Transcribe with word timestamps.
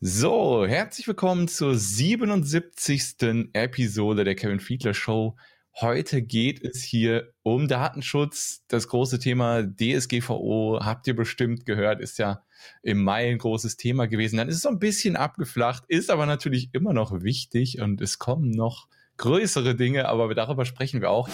So, 0.00 0.64
herzlich 0.64 1.08
willkommen 1.08 1.48
zur 1.48 1.74
77. 1.74 3.50
Episode 3.52 4.22
der 4.22 4.36
Kevin 4.36 4.60
Fiedler 4.60 4.94
Show. 4.94 5.34
Heute 5.74 6.22
geht 6.22 6.62
es 6.64 6.84
hier 6.84 7.32
um 7.42 7.66
Datenschutz. 7.66 8.62
Das 8.68 8.86
große 8.86 9.18
Thema 9.18 9.64
DSGVO 9.64 10.78
habt 10.84 11.08
ihr 11.08 11.16
bestimmt 11.16 11.66
gehört, 11.66 12.00
ist 12.00 12.16
ja 12.18 12.44
im 12.84 13.02
Mai 13.02 13.28
ein 13.28 13.38
großes 13.38 13.76
Thema 13.76 14.06
gewesen. 14.06 14.36
Dann 14.36 14.48
ist 14.48 14.54
es 14.54 14.62
so 14.62 14.68
ein 14.68 14.78
bisschen 14.78 15.16
abgeflacht, 15.16 15.82
ist 15.88 16.12
aber 16.12 16.26
natürlich 16.26 16.70
immer 16.74 16.92
noch 16.92 17.24
wichtig 17.24 17.80
und 17.80 18.00
es 18.00 18.20
kommen 18.20 18.52
noch 18.52 18.86
größere 19.16 19.74
Dinge, 19.74 20.06
aber 20.06 20.32
darüber 20.32 20.64
sprechen 20.64 21.00
wir 21.00 21.10
auch. 21.10 21.28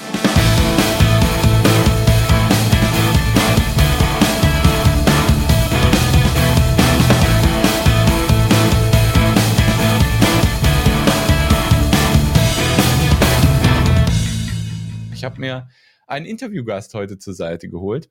Ich 15.24 15.26
habe 15.26 15.40
mir 15.40 15.70
einen 16.06 16.26
Interviewgast 16.26 16.92
heute 16.92 17.16
zur 17.16 17.32
Seite 17.32 17.70
geholt. 17.70 18.10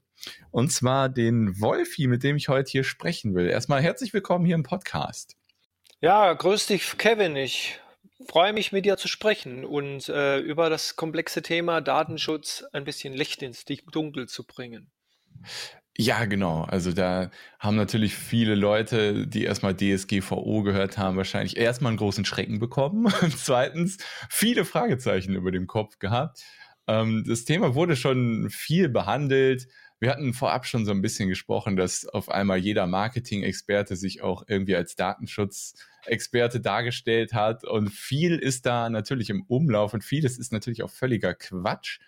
Und 0.49 0.71
zwar 0.71 1.09
den 1.09 1.61
Wolfi, 1.61 2.07
mit 2.07 2.23
dem 2.23 2.37
ich 2.37 2.49
heute 2.49 2.71
hier 2.71 2.83
sprechen 2.83 3.35
will. 3.35 3.47
Erstmal 3.47 3.83
herzlich 3.83 4.15
willkommen 4.15 4.45
hier 4.45 4.55
im 4.55 4.63
Podcast. 4.63 5.35
Ja, 6.01 6.33
grüß 6.33 6.65
dich, 6.65 6.97
Kevin. 6.97 7.35
Ich 7.35 7.79
freue 8.27 8.51
mich, 8.51 8.71
mit 8.71 8.85
dir 8.85 8.97
zu 8.97 9.07
sprechen 9.07 9.63
und 9.63 10.09
äh, 10.09 10.39
über 10.39 10.71
das 10.71 10.95
komplexe 10.95 11.43
Thema 11.43 11.81
Datenschutz 11.81 12.65
ein 12.73 12.83
bisschen 12.83 13.13
Licht 13.13 13.43
ins 13.43 13.63
Dunkel 13.91 14.27
zu 14.27 14.47
bringen. 14.47 14.89
Ja, 15.95 16.25
genau. 16.25 16.63
Also 16.63 16.93
da 16.93 17.29
haben 17.59 17.75
natürlich 17.75 18.15
viele 18.15 18.55
Leute, 18.55 19.27
die 19.27 19.43
erstmal 19.43 19.75
DSGVO 19.75 20.63
gehört 20.63 20.97
haben, 20.97 21.17
wahrscheinlich 21.17 21.57
erstmal 21.57 21.91
einen 21.91 21.97
großen 21.97 22.25
Schrecken 22.25 22.57
bekommen 22.57 23.05
und 23.21 23.37
zweitens 23.37 23.99
viele 24.31 24.65
Fragezeichen 24.65 25.35
über 25.35 25.51
dem 25.51 25.67
Kopf 25.67 25.99
gehabt. 25.99 26.43
Ähm, 26.87 27.23
das 27.27 27.45
Thema 27.45 27.75
wurde 27.75 27.95
schon 27.95 28.49
viel 28.49 28.89
behandelt. 28.89 29.67
Wir 29.99 30.09
hatten 30.09 30.33
vorab 30.33 30.65
schon 30.65 30.85
so 30.85 30.91
ein 30.91 31.01
bisschen 31.01 31.29
gesprochen, 31.29 31.77
dass 31.77 32.05
auf 32.05 32.29
einmal 32.29 32.57
jeder 32.57 32.87
Marketing-Experte 32.87 33.95
sich 33.95 34.21
auch 34.21 34.43
irgendwie 34.47 34.75
als 34.75 34.95
Datenschutzexperte 34.95 36.59
dargestellt 36.59 37.33
hat. 37.33 37.63
Und 37.63 37.89
viel 37.89 38.37
ist 38.37 38.65
da 38.65 38.89
natürlich 38.89 39.29
im 39.29 39.43
Umlauf 39.43 39.93
und 39.93 40.03
vieles 40.03 40.37
ist 40.37 40.51
natürlich 40.51 40.83
auch 40.83 40.89
völliger 40.89 41.33
Quatsch. 41.33 41.99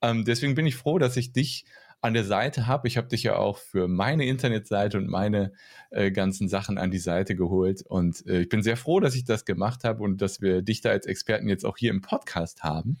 Ähm, 0.00 0.24
deswegen 0.24 0.54
bin 0.54 0.66
ich 0.66 0.76
froh, 0.76 0.98
dass 0.98 1.16
ich 1.16 1.32
dich 1.32 1.66
an 2.04 2.12
der 2.12 2.24
Seite 2.24 2.66
habe. 2.66 2.86
Ich 2.86 2.98
habe 2.98 3.08
dich 3.08 3.22
ja 3.22 3.36
auch 3.36 3.56
für 3.56 3.88
meine 3.88 4.26
Internetseite 4.26 4.98
und 4.98 5.08
meine 5.08 5.52
äh, 5.90 6.10
ganzen 6.10 6.48
Sachen 6.48 6.76
an 6.76 6.90
die 6.90 6.98
Seite 6.98 7.34
geholt. 7.34 7.80
Und 7.80 8.26
äh, 8.26 8.42
ich 8.42 8.50
bin 8.50 8.62
sehr 8.62 8.76
froh, 8.76 9.00
dass 9.00 9.14
ich 9.14 9.24
das 9.24 9.46
gemacht 9.46 9.84
habe 9.84 10.02
und 10.02 10.20
dass 10.20 10.42
wir 10.42 10.60
dich 10.60 10.82
da 10.82 10.90
als 10.90 11.06
Experten 11.06 11.48
jetzt 11.48 11.64
auch 11.64 11.78
hier 11.78 11.90
im 11.90 12.02
Podcast 12.02 12.62
haben. 12.62 12.98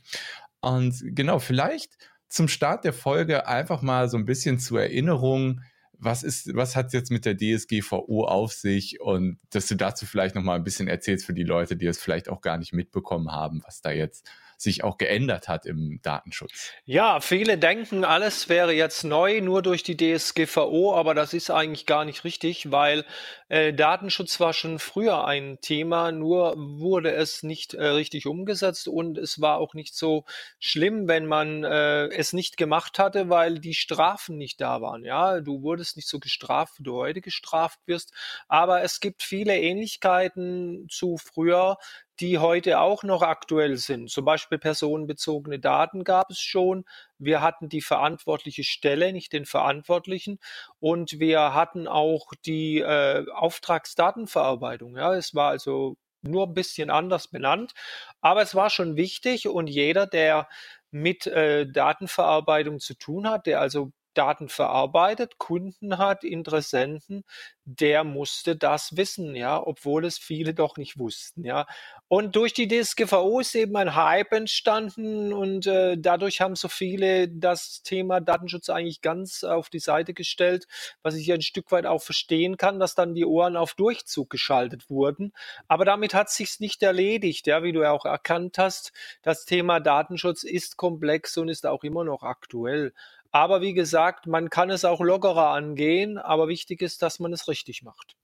Und 0.64 1.02
genau, 1.14 1.38
vielleicht 1.38 1.96
zum 2.28 2.48
Start 2.48 2.84
der 2.84 2.92
Folge 2.92 3.46
einfach 3.46 3.82
mal 3.82 4.08
so 4.08 4.16
ein 4.16 4.24
bisschen 4.24 4.58
zur 4.58 4.80
Erinnerung, 4.80 5.60
was 5.92 6.22
ist, 6.22 6.54
was 6.54 6.74
hat 6.76 6.92
jetzt 6.92 7.10
mit 7.10 7.24
der 7.24 7.36
DSGVO 7.36 8.24
auf 8.24 8.52
sich? 8.52 9.00
Und 9.00 9.38
dass 9.50 9.66
du 9.66 9.76
dazu 9.76 10.06
vielleicht 10.06 10.34
noch 10.34 10.42
mal 10.42 10.56
ein 10.56 10.64
bisschen 10.64 10.88
erzählst 10.88 11.26
für 11.26 11.34
die 11.34 11.44
Leute, 11.44 11.76
die 11.76 11.86
es 11.86 12.00
vielleicht 12.00 12.28
auch 12.28 12.40
gar 12.40 12.58
nicht 12.58 12.72
mitbekommen 12.72 13.30
haben, 13.30 13.62
was 13.64 13.80
da 13.80 13.90
jetzt 13.90 14.28
sich 14.64 14.82
auch 14.82 14.98
geändert 14.98 15.46
hat 15.46 15.66
im 15.66 16.00
Datenschutz. 16.02 16.72
Ja, 16.84 17.20
viele 17.20 17.56
denken, 17.56 18.04
alles 18.04 18.48
wäre 18.48 18.72
jetzt 18.72 19.04
neu, 19.04 19.40
nur 19.40 19.62
durch 19.62 19.84
die 19.84 19.96
DSGVO, 19.96 20.94
aber 20.94 21.14
das 21.14 21.32
ist 21.32 21.50
eigentlich 21.50 21.86
gar 21.86 22.04
nicht 22.04 22.24
richtig, 22.24 22.72
weil 22.72 23.04
äh, 23.48 23.72
Datenschutz 23.72 24.40
war 24.40 24.52
schon 24.52 24.80
früher 24.80 25.26
ein 25.26 25.58
Thema, 25.60 26.10
nur 26.10 26.54
wurde 26.56 27.12
es 27.12 27.42
nicht 27.42 27.74
äh, 27.74 27.84
richtig 27.84 28.26
umgesetzt 28.26 28.88
und 28.88 29.18
es 29.18 29.40
war 29.40 29.58
auch 29.58 29.74
nicht 29.74 29.94
so 29.94 30.24
schlimm, 30.58 31.06
wenn 31.06 31.26
man 31.26 31.62
äh, 31.62 32.06
es 32.08 32.32
nicht 32.32 32.56
gemacht 32.56 32.98
hatte, 32.98 33.28
weil 33.28 33.60
die 33.60 33.74
Strafen 33.74 34.36
nicht 34.38 34.60
da 34.60 34.80
waren. 34.80 35.04
Ja, 35.04 35.40
du 35.40 35.62
wurdest 35.62 35.96
nicht 35.96 36.08
so 36.08 36.18
gestraft, 36.18 36.78
wie 36.78 36.84
du 36.84 36.94
heute 36.96 37.20
gestraft 37.20 37.78
wirst, 37.86 38.12
aber 38.48 38.82
es 38.82 38.98
gibt 38.98 39.22
viele 39.22 39.56
Ähnlichkeiten 39.56 40.88
zu 40.90 41.18
früher, 41.18 41.76
die 42.20 42.38
heute 42.38 42.80
auch 42.80 43.02
noch 43.02 43.22
aktuell 43.22 43.76
sind. 43.76 44.10
Zum 44.10 44.24
Beispiel 44.24 44.58
personenbezogene 44.58 45.58
Daten 45.58 46.04
gab 46.04 46.30
es 46.30 46.40
schon. 46.40 46.84
Wir 47.18 47.40
hatten 47.40 47.68
die 47.68 47.80
verantwortliche 47.80 48.64
Stelle, 48.64 49.12
nicht 49.12 49.32
den 49.32 49.46
Verantwortlichen. 49.46 50.38
Und 50.80 51.18
wir 51.18 51.54
hatten 51.54 51.88
auch 51.88 52.32
die 52.46 52.78
äh, 52.78 53.24
Auftragsdatenverarbeitung. 53.32 54.96
Ja, 54.96 55.14
es 55.14 55.34
war 55.34 55.50
also 55.50 55.96
nur 56.22 56.46
ein 56.46 56.54
bisschen 56.54 56.90
anders 56.90 57.28
benannt. 57.28 57.72
Aber 58.20 58.42
es 58.42 58.54
war 58.54 58.70
schon 58.70 58.96
wichtig 58.96 59.48
und 59.48 59.68
jeder, 59.68 60.06
der 60.06 60.48
mit 60.90 61.26
äh, 61.26 61.66
Datenverarbeitung 61.66 62.78
zu 62.80 62.94
tun 62.94 63.28
hat, 63.28 63.46
der 63.46 63.60
also 63.60 63.92
Daten 64.14 64.48
verarbeitet, 64.48 65.38
Kunden 65.38 65.98
hat, 65.98 66.24
Interessenten, 66.24 67.24
der 67.66 68.04
musste 68.04 68.56
das 68.56 68.96
wissen, 68.96 69.34
ja, 69.34 69.60
obwohl 69.64 70.04
es 70.04 70.18
viele 70.18 70.52
doch 70.54 70.76
nicht 70.76 70.98
wussten, 70.98 71.44
ja. 71.44 71.66
Und 72.08 72.36
durch 72.36 72.52
die 72.52 72.68
DSGVO 72.68 73.40
ist 73.40 73.54
eben 73.54 73.76
ein 73.76 73.94
Hype 73.94 74.32
entstanden 74.32 75.32
und 75.32 75.66
äh, 75.66 75.96
dadurch 75.98 76.40
haben 76.42 76.54
so 76.54 76.68
viele 76.68 77.28
das 77.28 77.82
Thema 77.82 78.20
Datenschutz 78.20 78.68
eigentlich 78.68 79.00
ganz 79.00 79.42
auf 79.42 79.70
die 79.70 79.78
Seite 79.78 80.12
gestellt, 80.12 80.66
was 81.02 81.14
ich 81.14 81.32
ein 81.32 81.40
Stück 81.42 81.72
weit 81.72 81.86
auch 81.86 82.02
verstehen 82.02 82.56
kann, 82.58 82.78
dass 82.78 82.94
dann 82.94 83.14
die 83.14 83.24
Ohren 83.24 83.56
auf 83.56 83.74
Durchzug 83.74 84.28
geschaltet 84.30 84.90
wurden. 84.90 85.32
Aber 85.66 85.84
damit 85.84 86.12
hat 86.14 86.30
sich's 86.30 86.60
nicht 86.60 86.82
erledigt, 86.82 87.46
ja, 87.46 87.62
wie 87.62 87.72
du 87.72 87.82
ja 87.82 87.90
auch 87.92 88.04
erkannt 88.04 88.58
hast. 88.58 88.92
Das 89.22 89.46
Thema 89.46 89.80
Datenschutz 89.80 90.44
ist 90.44 90.76
komplex 90.76 91.36
und 91.38 91.48
ist 91.48 91.66
auch 91.66 91.82
immer 91.84 92.04
noch 92.04 92.22
aktuell. 92.22 92.92
Aber 93.34 93.60
wie 93.60 93.74
gesagt, 93.74 94.28
man 94.28 94.48
kann 94.48 94.70
es 94.70 94.84
auch 94.84 95.00
lockerer 95.00 95.48
angehen, 95.48 96.18
aber 96.18 96.46
wichtig 96.46 96.80
ist, 96.80 97.02
dass 97.02 97.18
man 97.18 97.32
es 97.32 97.48
richtig 97.48 97.82
macht. 97.82 98.14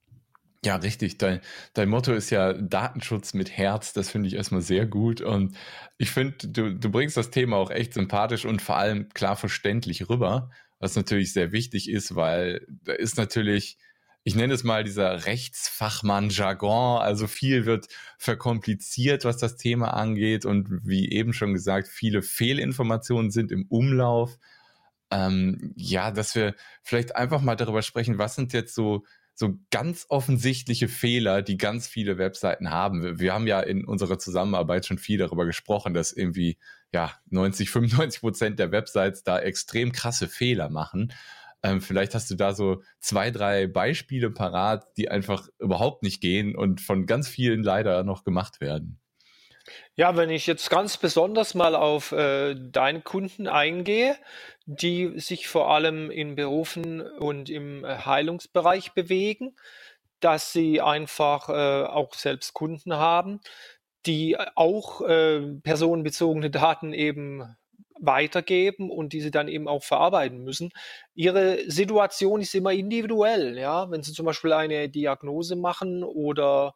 Ja, 0.64 0.76
richtig. 0.76 1.18
Dein, 1.18 1.40
dein 1.74 1.88
Motto 1.88 2.12
ist 2.12 2.30
ja 2.30 2.52
Datenschutz 2.52 3.34
mit 3.34 3.50
Herz. 3.50 3.92
Das 3.92 4.08
finde 4.08 4.28
ich 4.28 4.34
erstmal 4.34 4.60
sehr 4.60 4.86
gut. 4.86 5.20
Und 5.20 5.56
ich 5.98 6.12
finde, 6.12 6.46
du, 6.46 6.72
du 6.76 6.90
bringst 6.92 7.16
das 7.16 7.32
Thema 7.32 7.56
auch 7.56 7.72
echt 7.72 7.94
sympathisch 7.94 8.44
und 8.44 8.62
vor 8.62 8.76
allem 8.76 9.08
klar 9.08 9.34
verständlich 9.34 10.08
rüber, 10.08 10.52
was 10.78 10.94
natürlich 10.94 11.32
sehr 11.32 11.50
wichtig 11.50 11.90
ist, 11.90 12.14
weil 12.14 12.64
da 12.68 12.92
ist 12.92 13.16
natürlich, 13.16 13.78
ich 14.22 14.36
nenne 14.36 14.54
es 14.54 14.62
mal 14.62 14.84
dieser 14.84 15.26
Rechtsfachmann-Jargon. 15.26 17.02
Also 17.02 17.26
viel 17.26 17.66
wird 17.66 17.88
verkompliziert, 18.16 19.24
was 19.24 19.38
das 19.38 19.56
Thema 19.56 19.88
angeht. 19.94 20.46
Und 20.46 20.68
wie 20.84 21.10
eben 21.10 21.32
schon 21.32 21.52
gesagt, 21.52 21.88
viele 21.88 22.22
Fehlinformationen 22.22 23.32
sind 23.32 23.50
im 23.50 23.66
Umlauf 23.66 24.38
ähm, 25.10 25.72
ja, 25.76 26.10
dass 26.10 26.34
wir 26.34 26.54
vielleicht 26.82 27.16
einfach 27.16 27.40
mal 27.40 27.56
darüber 27.56 27.82
sprechen, 27.82 28.18
was 28.18 28.34
sind 28.34 28.52
jetzt 28.52 28.74
so 28.74 29.04
so 29.40 29.58
ganz 29.70 30.04
offensichtliche 30.10 30.86
Fehler, 30.86 31.40
die 31.40 31.56
ganz 31.56 31.88
viele 31.88 32.18
Webseiten 32.18 32.70
haben. 32.70 33.02
Wir, 33.02 33.18
wir, 33.20 33.32
haben 33.32 33.46
ja 33.46 33.60
in 33.60 33.86
unserer 33.86 34.18
Zusammenarbeit 34.18 34.84
schon 34.84 34.98
viel 34.98 35.16
darüber 35.16 35.46
gesprochen, 35.46 35.94
dass 35.94 36.12
irgendwie 36.12 36.58
ja 36.92 37.14
90, 37.30 37.70
95 37.70 38.20
Prozent 38.20 38.58
der 38.58 38.70
Websites 38.70 39.22
da 39.24 39.38
extrem 39.38 39.92
krasse 39.92 40.28
Fehler 40.28 40.68
machen. 40.68 41.14
Ähm, 41.62 41.80
vielleicht 41.80 42.14
hast 42.14 42.30
du 42.30 42.34
da 42.34 42.52
so 42.52 42.82
zwei, 43.00 43.30
drei 43.30 43.66
Beispiele 43.66 44.30
parat, 44.30 44.86
die 44.98 45.10
einfach 45.10 45.48
überhaupt 45.58 46.02
nicht 46.02 46.20
gehen 46.20 46.54
und 46.54 46.82
von 46.82 47.06
ganz 47.06 47.26
vielen 47.26 47.62
leider 47.62 48.04
noch 48.04 48.24
gemacht 48.24 48.60
werden. 48.60 49.00
Ja, 49.94 50.16
wenn 50.16 50.30
ich 50.30 50.46
jetzt 50.46 50.70
ganz 50.70 50.96
besonders 50.96 51.54
mal 51.54 51.74
auf 51.74 52.12
äh, 52.12 52.54
deine 52.54 53.02
Kunden 53.02 53.46
eingehe, 53.46 54.16
die 54.72 55.18
sich 55.18 55.48
vor 55.48 55.70
allem 55.70 56.12
in 56.12 56.36
Berufen 56.36 57.00
und 57.00 57.50
im 57.50 57.84
äh, 57.84 57.96
Heilungsbereich 58.04 58.92
bewegen, 58.92 59.56
dass 60.20 60.52
sie 60.52 60.80
einfach 60.80 61.48
äh, 61.48 61.86
auch 61.86 62.14
selbst 62.14 62.54
Kunden 62.54 62.94
haben, 62.94 63.40
die 64.06 64.36
auch 64.54 65.00
äh, 65.02 65.40
personenbezogene 65.62 66.50
Daten 66.50 66.92
eben 66.92 67.56
weitergeben 67.98 68.90
und 68.90 69.12
diese 69.12 69.30
dann 69.32 69.48
eben 69.48 69.66
auch 69.66 69.82
verarbeiten 69.82 70.38
müssen. 70.44 70.70
Ihre 71.14 71.68
Situation 71.68 72.40
ist 72.40 72.54
immer 72.54 72.72
individuell, 72.72 73.58
ja. 73.58 73.90
Wenn 73.90 74.02
Sie 74.02 74.12
zum 74.12 74.24
Beispiel 74.24 74.52
eine 74.52 74.88
Diagnose 74.88 75.56
machen 75.56 76.04
oder 76.04 76.74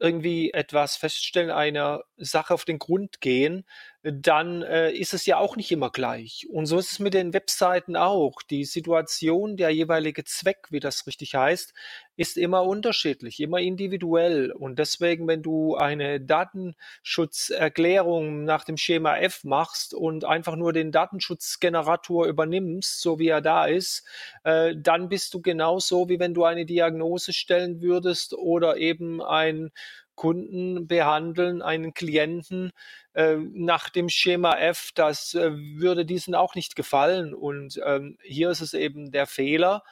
irgendwie 0.00 0.52
etwas 0.52 0.96
feststellen, 0.96 1.50
einer 1.50 2.02
Sache 2.16 2.54
auf 2.54 2.64
den 2.64 2.78
Grund 2.78 3.20
gehen, 3.20 3.64
dann 4.12 4.62
äh, 4.62 4.92
ist 4.92 5.14
es 5.14 5.26
ja 5.26 5.38
auch 5.38 5.56
nicht 5.56 5.72
immer 5.72 5.90
gleich. 5.90 6.46
Und 6.50 6.66
so 6.66 6.78
ist 6.78 6.92
es 6.92 6.98
mit 6.98 7.14
den 7.14 7.32
Webseiten 7.32 7.96
auch. 7.96 8.42
Die 8.42 8.64
Situation, 8.64 9.56
der 9.56 9.70
jeweilige 9.70 10.24
Zweck, 10.24 10.66
wie 10.70 10.80
das 10.80 11.06
richtig 11.06 11.34
heißt, 11.34 11.72
ist 12.16 12.36
immer 12.36 12.64
unterschiedlich, 12.64 13.40
immer 13.40 13.60
individuell. 13.60 14.52
Und 14.52 14.78
deswegen, 14.78 15.26
wenn 15.28 15.42
du 15.42 15.76
eine 15.76 16.20
Datenschutzerklärung 16.20 18.44
nach 18.44 18.64
dem 18.64 18.76
Schema 18.76 19.16
F 19.18 19.44
machst 19.44 19.94
und 19.94 20.24
einfach 20.24 20.56
nur 20.56 20.72
den 20.72 20.92
Datenschutzgenerator 20.92 22.26
übernimmst, 22.26 23.00
so 23.00 23.18
wie 23.18 23.28
er 23.28 23.40
da 23.40 23.66
ist, 23.66 24.04
äh, 24.44 24.74
dann 24.76 25.08
bist 25.08 25.32
du 25.34 25.40
genauso, 25.40 26.08
wie 26.08 26.18
wenn 26.18 26.34
du 26.34 26.44
eine 26.44 26.66
Diagnose 26.66 27.32
stellen 27.32 27.80
würdest 27.82 28.34
oder 28.34 28.76
eben 28.76 29.22
ein 29.22 29.70
Kunden 30.18 30.88
behandeln, 30.88 31.62
einen 31.62 31.94
Klienten 31.94 32.72
äh, 33.12 33.36
nach 33.36 33.88
dem 33.88 34.08
Schema 34.08 34.58
F, 34.58 34.90
das 34.96 35.34
äh, 35.34 35.52
würde 35.54 36.04
diesen 36.04 36.34
auch 36.34 36.56
nicht 36.56 36.74
gefallen. 36.74 37.34
Und 37.34 37.80
ähm, 37.86 38.18
hier 38.20 38.50
ist 38.50 38.60
es 38.60 38.74
eben 38.74 39.12
der 39.12 39.28
Fehler, 39.28 39.84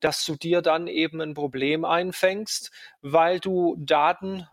dass 0.00 0.24
du 0.24 0.34
dir 0.34 0.62
dann 0.62 0.88
eben 0.88 1.20
ein 1.20 1.34
Problem 1.34 1.84
einfängst, 1.84 2.72
weil 3.02 3.38
du 3.38 3.76
Daten 3.78 4.48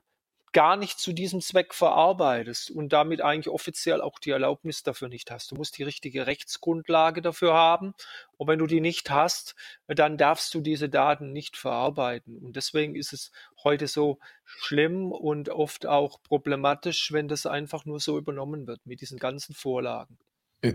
gar 0.56 0.78
nicht 0.78 1.00
zu 1.00 1.12
diesem 1.12 1.42
Zweck 1.42 1.74
verarbeitest 1.74 2.72
und 2.72 2.94
damit 2.94 3.20
eigentlich 3.20 3.50
offiziell 3.50 4.00
auch 4.00 4.20
die 4.20 4.30
Erlaubnis 4.30 4.84
dafür 4.84 5.10
nicht 5.10 5.30
hast. 5.30 5.52
Du 5.52 5.56
musst 5.56 5.78
die 5.78 5.84
richtige 5.84 6.28
Rechtsgrundlage 6.28 7.22
dafür 7.22 7.54
haben. 7.54 7.94
Und 8.38 8.48
wenn 8.48 8.60
du 8.60 8.66
die 8.66 8.80
nicht 8.80 9.10
hast, 9.10 9.56
dann 9.88 10.18
darfst 10.18 10.54
du 10.54 10.62
diese 10.62 10.88
Daten 10.88 11.34
nicht 11.34 11.58
verarbeiten. 11.58 12.38
Und 12.38 12.56
deswegen 12.56 12.96
ist 12.96 13.12
es 13.12 13.34
heute 13.66 13.88
so 13.88 14.18
schlimm 14.46 15.12
und 15.12 15.50
oft 15.50 15.88
auch 15.88 16.24
problematisch, 16.24 17.12
wenn 17.12 17.28
das 17.28 17.46
einfach 17.46 17.84
nur 17.84 18.00
so 18.00 18.18
übernommen 18.18 18.66
wird 18.66 18.80
mit 18.86 19.02
diesen 19.02 19.20
ganzen 19.20 19.54
Vorlagen. 19.56 20.18
Äh, 20.66 20.74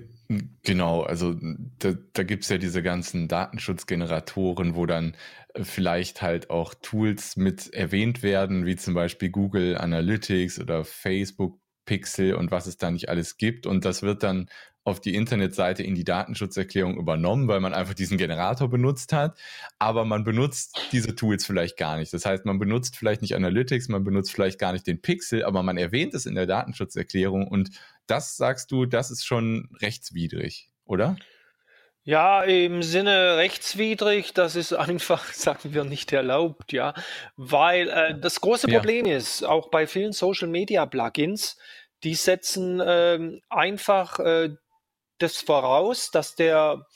genau, 0.62 1.02
also 1.02 1.34
da, 1.78 1.94
da 2.12 2.22
gibt 2.22 2.44
es 2.44 2.50
ja 2.50 2.58
diese 2.58 2.82
ganzen 2.82 3.28
Datenschutzgeneratoren, 3.28 4.76
wo 4.76 4.86
dann 4.86 5.16
äh, 5.54 5.64
vielleicht 5.64 6.22
halt 6.22 6.50
auch 6.50 6.74
Tools 6.74 7.36
mit 7.36 7.72
erwähnt 7.74 8.22
werden, 8.22 8.66
wie 8.66 8.76
zum 8.76 8.94
Beispiel 8.94 9.30
Google 9.30 9.76
Analytics 9.76 10.60
oder 10.60 10.84
Facebook 10.84 11.58
Pixel 11.90 12.34
und 12.34 12.52
was 12.52 12.68
es 12.68 12.76
da 12.76 12.92
nicht 12.92 13.08
alles 13.08 13.36
gibt. 13.36 13.66
Und 13.66 13.84
das 13.84 14.02
wird 14.02 14.22
dann 14.22 14.48
auf 14.84 15.00
die 15.00 15.16
Internetseite 15.16 15.82
in 15.82 15.96
die 15.96 16.04
Datenschutzerklärung 16.04 16.96
übernommen, 16.96 17.48
weil 17.48 17.58
man 17.58 17.74
einfach 17.74 17.94
diesen 17.94 18.16
Generator 18.16 18.70
benutzt 18.70 19.12
hat, 19.12 19.36
aber 19.80 20.04
man 20.04 20.22
benutzt 20.22 20.80
diese 20.92 21.16
Tools 21.16 21.44
vielleicht 21.44 21.76
gar 21.76 21.96
nicht. 21.96 22.12
Das 22.14 22.24
heißt, 22.24 22.46
man 22.46 22.60
benutzt 22.60 22.96
vielleicht 22.96 23.22
nicht 23.22 23.34
Analytics, 23.34 23.88
man 23.88 24.04
benutzt 24.04 24.30
vielleicht 24.32 24.60
gar 24.60 24.72
nicht 24.72 24.86
den 24.86 25.02
Pixel, 25.02 25.44
aber 25.44 25.64
man 25.64 25.76
erwähnt 25.78 26.14
es 26.14 26.26
in 26.26 26.36
der 26.36 26.46
Datenschutzerklärung 26.46 27.48
und 27.48 27.70
das 28.06 28.36
sagst 28.36 28.70
du, 28.70 28.86
das 28.86 29.10
ist 29.10 29.26
schon 29.26 29.68
rechtswidrig, 29.82 30.68
oder? 30.84 31.16
Ja, 32.04 32.42
im 32.44 32.82
Sinne 32.82 33.36
rechtswidrig, 33.36 34.32
das 34.32 34.56
ist 34.56 34.72
einfach, 34.72 35.24
sagen 35.32 35.74
wir, 35.74 35.84
nicht 35.84 36.12
erlaubt, 36.12 36.72
ja. 36.72 36.94
Weil 37.36 37.88
äh, 37.88 38.18
das 38.18 38.40
große 38.40 38.70
ja. 38.70 38.78
Problem 38.78 39.06
ist, 39.06 39.44
auch 39.44 39.70
bei 39.70 39.86
vielen 39.86 40.12
Social 40.12 40.48
Media 40.48 40.86
Plugins, 40.86 41.58
die 42.04 42.14
setzen 42.14 42.80
äh, 42.80 43.40
einfach 43.48 44.18
äh, 44.18 44.50
das 45.18 45.38
voraus, 45.38 46.10
dass 46.10 46.34
der 46.34 46.86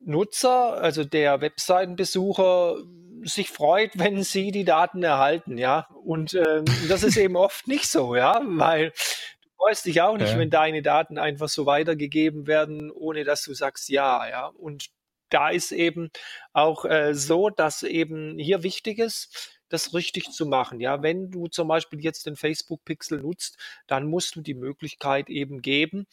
Nutzer, 0.00 0.74
also 0.74 1.04
der 1.04 1.40
Webseitenbesucher, 1.40 2.78
sich 3.24 3.50
freut, 3.50 3.90
wenn 3.94 4.22
sie 4.22 4.52
die 4.52 4.64
Daten 4.64 5.02
erhalten, 5.02 5.58
ja. 5.58 5.88
Und 6.04 6.34
ähm, 6.34 6.64
das 6.88 7.02
ist 7.02 7.16
eben 7.16 7.36
oft 7.36 7.66
nicht 7.66 7.88
so, 7.88 8.14
ja, 8.14 8.40
weil 8.44 8.90
du 8.90 9.48
freust 9.56 9.86
dich 9.86 10.00
auch 10.02 10.16
nicht, 10.16 10.32
ja. 10.32 10.38
wenn 10.38 10.50
deine 10.50 10.82
Daten 10.82 11.18
einfach 11.18 11.48
so 11.48 11.66
weitergegeben 11.66 12.46
werden, 12.46 12.90
ohne 12.92 13.24
dass 13.24 13.42
du 13.42 13.54
sagst 13.54 13.88
ja, 13.88 14.28
ja. 14.28 14.46
Und 14.46 14.86
da 15.30 15.50
ist 15.50 15.72
eben 15.72 16.10
auch 16.52 16.84
äh, 16.84 17.14
so, 17.14 17.50
dass 17.50 17.82
eben 17.82 18.38
hier 18.38 18.62
wichtig 18.62 18.98
ist, 18.98 19.57
das 19.68 19.94
richtig 19.94 20.30
zu 20.30 20.46
machen. 20.46 20.80
Ja, 20.80 21.02
wenn 21.02 21.30
du 21.30 21.48
zum 21.48 21.68
Beispiel 21.68 22.00
jetzt 22.02 22.26
den 22.26 22.36
Facebook 22.36 22.84
Pixel 22.84 23.20
nutzt, 23.20 23.58
dann 23.86 24.06
musst 24.06 24.36
du 24.36 24.40
die 24.40 24.54
Möglichkeit 24.54 25.28
eben 25.30 25.62
geben, 25.62 26.06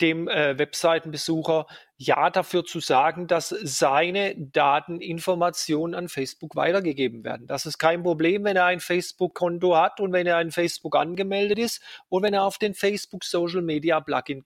dem 0.00 0.28
äh, 0.28 0.58
Webseitenbesucher 0.58 1.66
ja 1.96 2.30
dafür 2.30 2.64
zu 2.64 2.80
sagen, 2.80 3.26
dass 3.26 3.48
seine 3.48 4.34
Dateninformationen 4.36 5.94
an 5.94 6.08
Facebook 6.08 6.56
weitergegeben 6.56 7.24
werden. 7.24 7.46
Das 7.46 7.66
ist 7.66 7.78
kein 7.78 8.02
Problem, 8.02 8.44
wenn 8.44 8.56
er 8.56 8.66
ein 8.66 8.80
Facebook-Konto 8.80 9.76
hat 9.76 10.00
und 10.00 10.12
wenn 10.12 10.26
er 10.26 10.38
ein 10.38 10.50
Facebook 10.50 10.96
angemeldet 10.96 11.58
ist 11.58 11.82
und 12.08 12.22
wenn 12.22 12.34
er 12.34 12.44
auf 12.44 12.58
den 12.58 12.74
Facebook 12.74 13.24
Social 13.24 13.62
Media 13.62 14.00
Plugin 14.00 14.44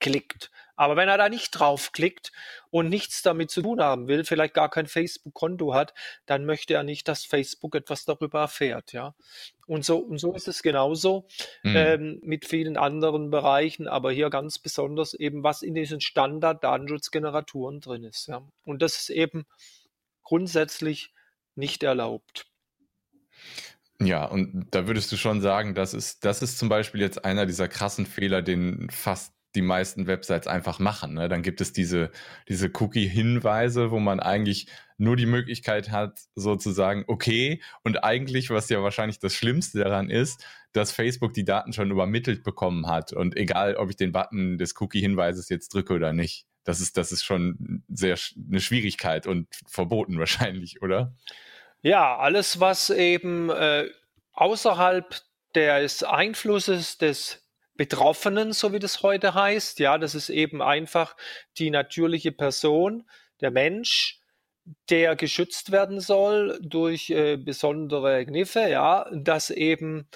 klickt. 0.00 0.50
Aber 0.76 0.96
wenn 0.96 1.08
er 1.08 1.18
da 1.18 1.28
nicht 1.28 1.50
draufklickt 1.50 2.32
und 2.70 2.88
nichts 2.88 3.22
damit 3.22 3.50
zu 3.50 3.62
tun 3.62 3.80
haben 3.80 4.08
will, 4.08 4.24
vielleicht 4.24 4.54
gar 4.54 4.70
kein 4.70 4.86
Facebook-Konto 4.86 5.74
hat, 5.74 5.94
dann 6.26 6.44
möchte 6.44 6.74
er 6.74 6.82
nicht, 6.82 7.08
dass 7.08 7.24
Facebook 7.24 7.74
etwas 7.74 8.04
darüber 8.04 8.40
erfährt, 8.40 8.92
ja. 8.92 9.14
Und 9.66 9.84
so, 9.84 9.98
und 9.98 10.18
so 10.18 10.34
ist 10.34 10.46
es 10.46 10.62
genauso 10.62 11.26
mhm. 11.62 11.76
ähm, 11.76 12.20
mit 12.22 12.46
vielen 12.46 12.76
anderen 12.76 13.30
Bereichen, 13.30 13.88
aber 13.88 14.12
hier 14.12 14.30
ganz 14.30 14.58
besonders 14.58 15.14
eben, 15.14 15.42
was 15.42 15.62
in 15.62 15.74
diesen 15.74 16.00
Standard-Datenschutzgeneratoren 16.00 17.80
drin 17.80 18.04
ist, 18.04 18.28
ja. 18.28 18.42
Und 18.64 18.82
das 18.82 19.00
ist 19.00 19.10
eben 19.10 19.46
grundsätzlich 20.22 21.12
nicht 21.54 21.82
erlaubt. 21.82 22.46
Ja, 23.98 24.26
und 24.26 24.66
da 24.72 24.86
würdest 24.86 25.10
du 25.10 25.16
schon 25.16 25.40
sagen, 25.40 25.74
das 25.74 25.94
ist, 25.94 26.24
das 26.24 26.42
ist 26.42 26.58
zum 26.58 26.68
Beispiel 26.68 27.00
jetzt 27.00 27.24
einer 27.24 27.46
dieser 27.46 27.66
krassen 27.66 28.04
Fehler, 28.04 28.42
den 28.42 28.90
fast 28.90 29.32
die 29.54 29.62
meisten 29.62 30.06
Websites 30.06 30.46
einfach 30.46 30.78
machen. 30.78 31.14
Ne? 31.14 31.28
Dann 31.28 31.42
gibt 31.42 31.60
es 31.60 31.72
diese, 31.72 32.10
diese 32.48 32.70
Cookie-Hinweise, 32.74 33.90
wo 33.90 33.98
man 33.98 34.20
eigentlich 34.20 34.68
nur 34.98 35.16
die 35.16 35.26
Möglichkeit 35.26 35.90
hat, 35.90 36.20
sozusagen, 36.34 37.04
okay, 37.06 37.62
und 37.82 38.04
eigentlich, 38.04 38.50
was 38.50 38.68
ja 38.68 38.82
wahrscheinlich 38.82 39.18
das 39.18 39.34
Schlimmste 39.34 39.78
daran 39.78 40.10
ist, 40.10 40.44
dass 40.72 40.92
Facebook 40.92 41.32
die 41.32 41.44
Daten 41.44 41.72
schon 41.72 41.90
übermittelt 41.90 42.44
bekommen 42.44 42.86
hat. 42.86 43.12
Und 43.12 43.36
egal, 43.36 43.76
ob 43.76 43.90
ich 43.90 43.96
den 43.96 44.12
Button 44.12 44.58
des 44.58 44.74
Cookie-Hinweises 44.78 45.48
jetzt 45.48 45.72
drücke 45.72 45.94
oder 45.94 46.12
nicht. 46.12 46.46
Das 46.64 46.80
ist, 46.80 46.96
das 46.96 47.12
ist 47.12 47.24
schon 47.24 47.84
sehr 47.88 48.18
eine 48.48 48.60
Schwierigkeit 48.60 49.26
und 49.26 49.48
verboten 49.66 50.18
wahrscheinlich, 50.18 50.82
oder? 50.82 51.14
Ja, 51.82 52.16
alles, 52.16 52.60
was 52.60 52.90
eben 52.90 53.50
äh, 53.50 53.88
außerhalb 54.32 55.14
des 55.54 56.02
Einflusses 56.02 56.98
des 56.98 57.45
Betroffenen, 57.76 58.52
so 58.52 58.72
wie 58.72 58.78
das 58.78 59.02
heute 59.02 59.34
heißt. 59.34 59.78
Ja, 59.78 59.98
das 59.98 60.14
ist 60.14 60.28
eben 60.28 60.62
einfach 60.62 61.16
die 61.58 61.70
natürliche 61.70 62.32
Person, 62.32 63.08
der 63.40 63.50
Mensch, 63.50 64.20
der 64.90 65.16
geschützt 65.16 65.72
werden 65.72 66.00
soll 66.00 66.58
durch 66.62 67.10
äh, 67.10 67.36
besondere 67.36 68.24
Kniffe, 68.24 68.68
ja, 68.68 69.08
dass 69.12 69.50
eben 69.50 70.08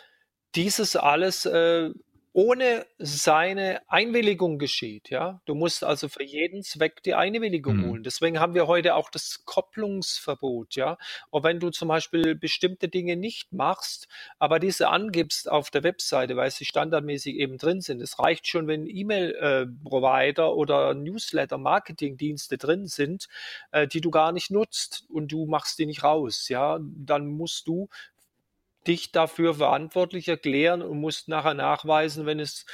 dieses 0.54 0.96
alles 0.96 1.46
äh, 1.46 1.90
ohne 2.32 2.87
seine 2.99 3.81
Einwilligung 3.88 4.59
geschieht. 4.59 5.11
Ja, 5.11 5.41
du 5.47 5.55
musst 5.55 5.82
also 5.82 6.09
für 6.09 6.23
jeden 6.23 6.62
Zweck 6.62 7.03
die 7.03 7.15
Einwilligung 7.15 7.79
mhm. 7.79 7.87
holen. 7.87 8.03
Deswegen 8.05 8.38
haben 8.38 8.55
wir 8.55 8.69
heute 8.69 8.94
auch 8.94 9.11
das 9.11 9.44
Kopplungsverbot. 9.44 10.77
Ja, 10.77 10.97
und 11.31 11.43
wenn 11.43 11.59
du 11.59 11.71
zum 11.71 11.88
Beispiel 11.88 12.37
bestimmte 12.37 12.88
Dinge 12.88 13.17
nicht 13.17 13.53
machst, 13.53 14.06
aber 14.38 14.61
diese 14.61 14.88
angibst 14.88 15.50
auf 15.50 15.70
der 15.70 15.82
Webseite, 15.82 16.37
weil 16.37 16.51
sie 16.51 16.65
standardmäßig 16.65 17.34
eben 17.34 17.58
drin 17.58 17.81
sind. 17.81 18.01
Es 18.01 18.19
reicht 18.20 18.46
schon, 18.46 18.69
wenn 18.69 18.87
E-Mail-Provider 18.87 20.55
oder 20.55 20.94
Newsletter-Marketing-Dienste 20.94 22.58
drin 22.58 22.87
sind, 22.87 23.29
äh, 23.72 23.89
die 23.89 24.01
du 24.01 24.10
gar 24.10 24.31
nicht 24.31 24.51
nutzt 24.51 25.05
und 25.08 25.32
du 25.32 25.46
machst 25.46 25.79
die 25.79 25.87
nicht 25.87 26.05
raus. 26.05 26.49
Ja, 26.49 26.79
dann 26.81 27.27
musst 27.27 27.67
du 27.67 27.89
dich 28.87 29.13
dafür 29.13 29.55
verantwortlich 29.55 30.29
erklären 30.29 30.82
und 30.82 31.01
musst 31.01 31.29
nachher 31.29 31.55
nachweisen, 31.55 32.27
wenn 32.27 32.41
es 32.41 32.65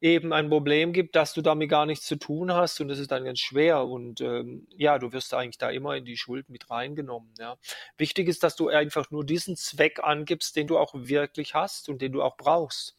eben 0.00 0.32
ein 0.32 0.48
Problem 0.48 0.92
gibt, 0.92 1.16
dass 1.16 1.32
du 1.32 1.42
damit 1.42 1.70
gar 1.70 1.86
nichts 1.86 2.06
zu 2.06 2.16
tun 2.16 2.52
hast 2.52 2.80
und 2.80 2.88
das 2.88 2.98
ist 2.98 3.10
dann 3.10 3.24
ganz 3.24 3.40
schwer 3.40 3.84
und 3.86 4.20
ähm, 4.20 4.66
ja, 4.76 4.98
du 4.98 5.12
wirst 5.12 5.32
eigentlich 5.34 5.58
da 5.58 5.70
immer 5.70 5.96
in 5.96 6.04
die 6.04 6.16
Schuld 6.16 6.48
mit 6.48 6.70
reingenommen. 6.70 7.32
Ja. 7.38 7.56
Wichtig 7.96 8.28
ist, 8.28 8.42
dass 8.42 8.56
du 8.56 8.68
einfach 8.68 9.10
nur 9.10 9.24
diesen 9.24 9.56
Zweck 9.56 10.00
angibst, 10.02 10.54
den 10.56 10.66
du 10.66 10.78
auch 10.78 10.94
wirklich 10.94 11.54
hast 11.54 11.88
und 11.88 12.02
den 12.02 12.12
du 12.12 12.22
auch 12.22 12.36
brauchst. 12.36 12.96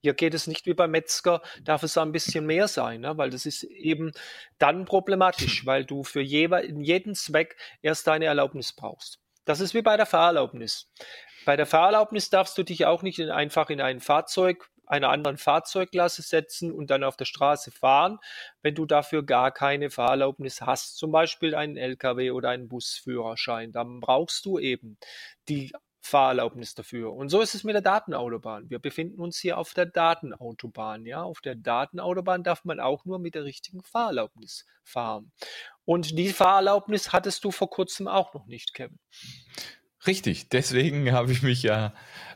Hier 0.00 0.14
geht 0.14 0.34
es 0.34 0.48
nicht 0.48 0.66
wie 0.66 0.74
beim 0.74 0.90
Metzger, 0.90 1.42
darf 1.62 1.84
es 1.84 1.96
ein 1.96 2.10
bisschen 2.10 2.44
mehr 2.44 2.66
sein, 2.66 3.02
ne? 3.02 3.16
weil 3.18 3.30
das 3.30 3.46
ist 3.46 3.62
eben 3.62 4.10
dann 4.58 4.84
problematisch, 4.84 5.64
weil 5.66 5.84
du 5.84 6.02
für 6.02 6.22
jeden 6.22 7.14
Zweck 7.14 7.56
erst 7.82 8.06
deine 8.08 8.24
Erlaubnis 8.24 8.72
brauchst. 8.72 9.20
Das 9.44 9.60
ist 9.60 9.74
wie 9.74 9.82
bei 9.82 9.96
der 9.96 10.06
Fahrerlaubnis. 10.06 10.88
Bei 11.44 11.56
der 11.56 11.66
Fahrerlaubnis 11.66 12.30
darfst 12.30 12.56
du 12.58 12.62
dich 12.62 12.86
auch 12.86 13.02
nicht 13.02 13.18
in, 13.18 13.30
einfach 13.30 13.70
in 13.70 13.80
ein 13.80 14.00
Fahrzeug 14.00 14.68
einer 14.86 15.08
anderen 15.08 15.38
Fahrzeugklasse 15.38 16.22
setzen 16.22 16.70
und 16.70 16.90
dann 16.90 17.02
auf 17.02 17.16
der 17.16 17.24
Straße 17.24 17.70
fahren, 17.70 18.18
wenn 18.60 18.74
du 18.74 18.84
dafür 18.84 19.24
gar 19.24 19.50
keine 19.50 19.90
Fahrerlaubnis 19.90 20.60
hast, 20.60 20.98
zum 20.98 21.12
Beispiel 21.12 21.54
einen 21.54 21.78
LKW 21.78 22.30
oder 22.32 22.50
einen 22.50 22.68
Busführerschein. 22.68 23.72
Dann 23.72 24.00
brauchst 24.00 24.44
du 24.44 24.58
eben 24.58 24.98
die 25.48 25.72
Fahrerlaubnis 26.02 26.74
dafür. 26.74 27.12
Und 27.12 27.28
so 27.28 27.40
ist 27.40 27.54
es 27.54 27.64
mit 27.64 27.74
der 27.74 27.80
Datenautobahn. 27.80 28.68
Wir 28.68 28.80
befinden 28.80 29.20
uns 29.20 29.38
hier 29.38 29.56
auf 29.56 29.72
der 29.72 29.86
Datenautobahn. 29.86 31.06
Ja, 31.06 31.22
auf 31.22 31.40
der 31.40 31.54
Datenautobahn 31.54 32.42
darf 32.42 32.64
man 32.64 32.80
auch 32.80 33.04
nur 33.04 33.18
mit 33.18 33.34
der 33.34 33.44
richtigen 33.44 33.82
Fahrerlaubnis 33.82 34.66
fahren. 34.82 35.32
Und 35.84 36.18
die 36.18 36.32
Fahrerlaubnis 36.32 37.12
hattest 37.12 37.44
du 37.44 37.52
vor 37.52 37.70
kurzem 37.70 38.08
auch 38.08 38.34
noch 38.34 38.46
nicht, 38.46 38.74
Kevin. 38.74 38.98
Richtig, 40.06 40.48
deswegen 40.48 41.10
habe 41.12 41.32
ich 41.32 41.42
mich 41.42 41.62
ja 41.62 41.94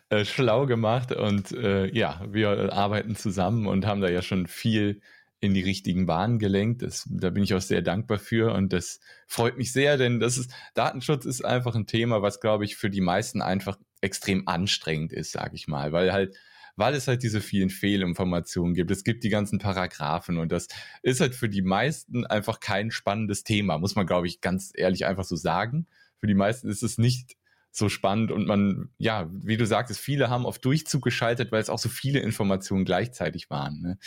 äh, 0.09 0.25
schlau 0.25 0.67
gemacht 0.67 1.13
und 1.13 1.53
äh, 1.53 1.87
ja, 1.95 2.25
wir 2.31 2.73
arbeiten 2.73 3.17
zusammen 3.17 3.67
und 3.67 3.87
haben 3.87 4.01
da 4.01 4.09
ja 4.09 4.23
schon 4.23 4.47
viel 4.47 5.01
in 5.41 5.53
die 5.53 5.63
richtigen 5.63 6.07
Bahnen 6.07 6.39
gelenkt. 6.39 6.83
Das, 6.83 7.07
da 7.11 7.31
bin 7.31 7.43
ich 7.43 7.55
auch 7.55 7.61
sehr 7.61 7.83
dankbar 7.83 8.19
für 8.19 8.53
und 8.55 8.73
das 8.73 9.01
freut 9.27 9.59
mich 9.59 9.73
sehr, 9.73 9.97
denn 9.99 10.21
das 10.21 10.39
ist, 10.39 10.51
Datenschutz 10.75 11.25
ist 11.27 11.45
einfach 11.45 11.75
ein 11.75 11.87
Thema, 11.87 12.23
was, 12.23 12.41
glaube 12.41 12.65
ich, 12.65 12.77
für 12.77 12.89
die 12.91 13.01
meisten 13.01 13.43
einfach 13.43 13.79
extrem 14.01 14.47
anstrengend 14.49 15.13
ist, 15.13 15.33
sage 15.33 15.55
ich 15.55 15.69
mal, 15.69 15.93
weil 15.93 16.13
halt 16.13 16.37
weil 16.79 16.93
es 16.95 17.09
halt 17.09 17.23
diese 17.23 17.41
vielen 17.41 17.71
Fehlinformationen 17.71 18.75
gibt. 18.75 18.91
Es 18.91 19.03
gibt 19.03 19.25
die 19.25 19.31
ganzen 19.31 19.59
Paragraphen 19.59 20.37
und 20.37 20.53
das 20.53 20.69
ist 21.03 21.21
halt 21.23 21.35
für 21.35 21.49
die 21.49 21.63
meisten 21.63 22.27
einfach 22.27 22.61
kein 22.61 22.91
spannendes 22.91 23.45
Thema, 23.45 23.79
muss 23.79 23.95
man, 23.95 24.07
glaube 24.07 24.27
ich, 24.27 24.43
ganz 24.43 24.73
ehrlich 24.75 25.07
einfach 25.07 25.25
so 25.25 25.37
sagen. 25.37 25.87
Für 26.19 26.27
die 26.27 26.35
meisten 26.35 26.69
ist 26.69 26.83
es 26.83 26.99
nicht 26.99 27.37
so 27.77 27.91
spannend 27.91 28.33
und 28.33 28.47
man, 28.47 28.89
ja, 28.97 29.29
wie 29.31 29.59
du 29.59 29.67
sagtest, 29.67 30.01
viele 30.01 30.31
haben 30.31 30.47
auf 30.47 30.59
Durchzug 30.59 31.05
geschaltet, 31.05 31.53
weil 31.53 31.61
es 31.61 31.69
auch 31.69 31.79
so 31.79 31.91
viele 31.91 32.21
Informationen 32.21 32.87
gleichzeitig 32.87 33.51
waren. 33.51 33.83
Ne? 33.83 33.99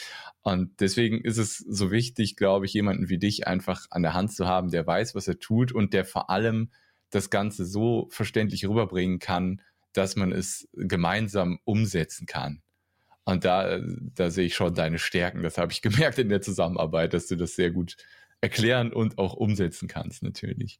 Und 0.41 0.79
deswegen 0.79 1.21
ist 1.21 1.37
es 1.37 1.57
so 1.57 1.91
wichtig, 1.91 2.35
glaube 2.35 2.65
ich, 2.65 2.73
jemanden 2.73 3.09
wie 3.09 3.19
dich 3.19 3.47
einfach 3.47 3.85
an 3.91 4.01
der 4.01 4.15
Hand 4.15 4.33
zu 4.33 4.47
haben, 4.47 4.71
der 4.71 4.87
weiß, 4.87 5.13
was 5.13 5.27
er 5.27 5.37
tut 5.37 5.71
und 5.71 5.93
der 5.93 6.03
vor 6.03 6.31
allem 6.31 6.71
das 7.11 7.29
Ganze 7.29 7.63
so 7.63 8.07
verständlich 8.09 8.67
rüberbringen 8.67 9.19
kann, 9.19 9.61
dass 9.93 10.15
man 10.15 10.31
es 10.31 10.67
gemeinsam 10.73 11.59
umsetzen 11.63 12.25
kann. 12.25 12.63
Und 13.23 13.45
da, 13.45 13.79
da 14.15 14.31
sehe 14.31 14.47
ich 14.47 14.55
schon 14.55 14.73
deine 14.73 14.97
Stärken. 14.97 15.43
Das 15.43 15.59
habe 15.59 15.71
ich 15.71 15.83
gemerkt 15.83 16.17
in 16.17 16.29
der 16.29 16.41
Zusammenarbeit, 16.41 17.13
dass 17.13 17.27
du 17.27 17.35
das 17.35 17.53
sehr 17.53 17.69
gut 17.69 17.97
erklären 18.41 18.91
und 18.91 19.19
auch 19.19 19.35
umsetzen 19.35 19.87
kannst, 19.87 20.23
natürlich. 20.23 20.79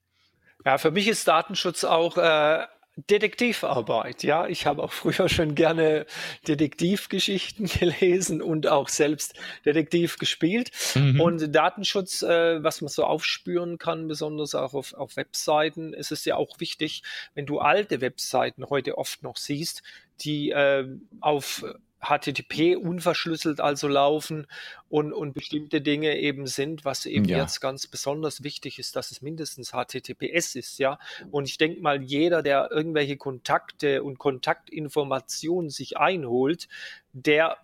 Ja, 0.65 0.77
für 0.77 0.91
mich 0.91 1.07
ist 1.07 1.27
Datenschutz 1.27 1.83
auch 1.83 2.17
äh, 2.17 2.65
Detektivarbeit, 3.07 4.23
ja. 4.23 4.47
Ich 4.47 4.65
habe 4.65 4.83
auch 4.83 4.91
früher 4.91 5.29
schon 5.29 5.55
gerne 5.55 6.05
Detektivgeschichten 6.47 7.67
gelesen 7.79 8.41
und 8.41 8.67
auch 8.67 8.89
selbst 8.89 9.33
Detektiv 9.65 10.17
gespielt. 10.17 10.71
Mhm. 10.95 11.21
Und 11.21 11.55
Datenschutz, 11.55 12.21
äh, 12.21 12.63
was 12.63 12.81
man 12.81 12.89
so 12.89 13.03
aufspüren 13.03 13.77
kann, 13.77 14.07
besonders 14.07 14.55
auch 14.55 14.73
auf, 14.73 14.93
auf 14.93 15.15
Webseiten, 15.15 15.93
ist 15.93 16.11
es 16.11 16.25
ja 16.25 16.35
auch 16.35 16.59
wichtig, 16.59 17.03
wenn 17.35 17.45
du 17.45 17.59
alte 17.59 18.01
Webseiten 18.01 18.65
heute 18.69 18.97
oft 18.97 19.23
noch 19.23 19.37
siehst, 19.37 19.83
die 20.21 20.51
äh, 20.51 20.87
auf 21.21 21.63
HTTP 22.01 22.77
unverschlüsselt 22.77 23.59
also 23.59 23.87
laufen 23.87 24.47
und, 24.87 25.13
und 25.13 25.33
bestimmte 25.33 25.81
Dinge 25.81 26.17
eben 26.17 26.47
sind, 26.47 26.85
was 26.85 27.05
eben 27.05 27.25
ja. 27.25 27.39
jetzt 27.39 27.59
ganz 27.59 27.87
besonders 27.87 28.43
wichtig 28.43 28.79
ist, 28.79 28.95
dass 28.95 29.11
es 29.11 29.21
mindestens 29.21 29.71
HTTPS 29.71 30.55
ist, 30.55 30.79
ja. 30.79 30.97
Und 31.31 31.47
ich 31.47 31.57
denke 31.57 31.81
mal, 31.81 32.01
jeder, 32.01 32.41
der 32.41 32.69
irgendwelche 32.71 33.17
Kontakte 33.17 34.03
und 34.03 34.17
Kontaktinformationen 34.17 35.69
sich 35.69 35.97
einholt, 35.97 36.67
der 37.11 37.57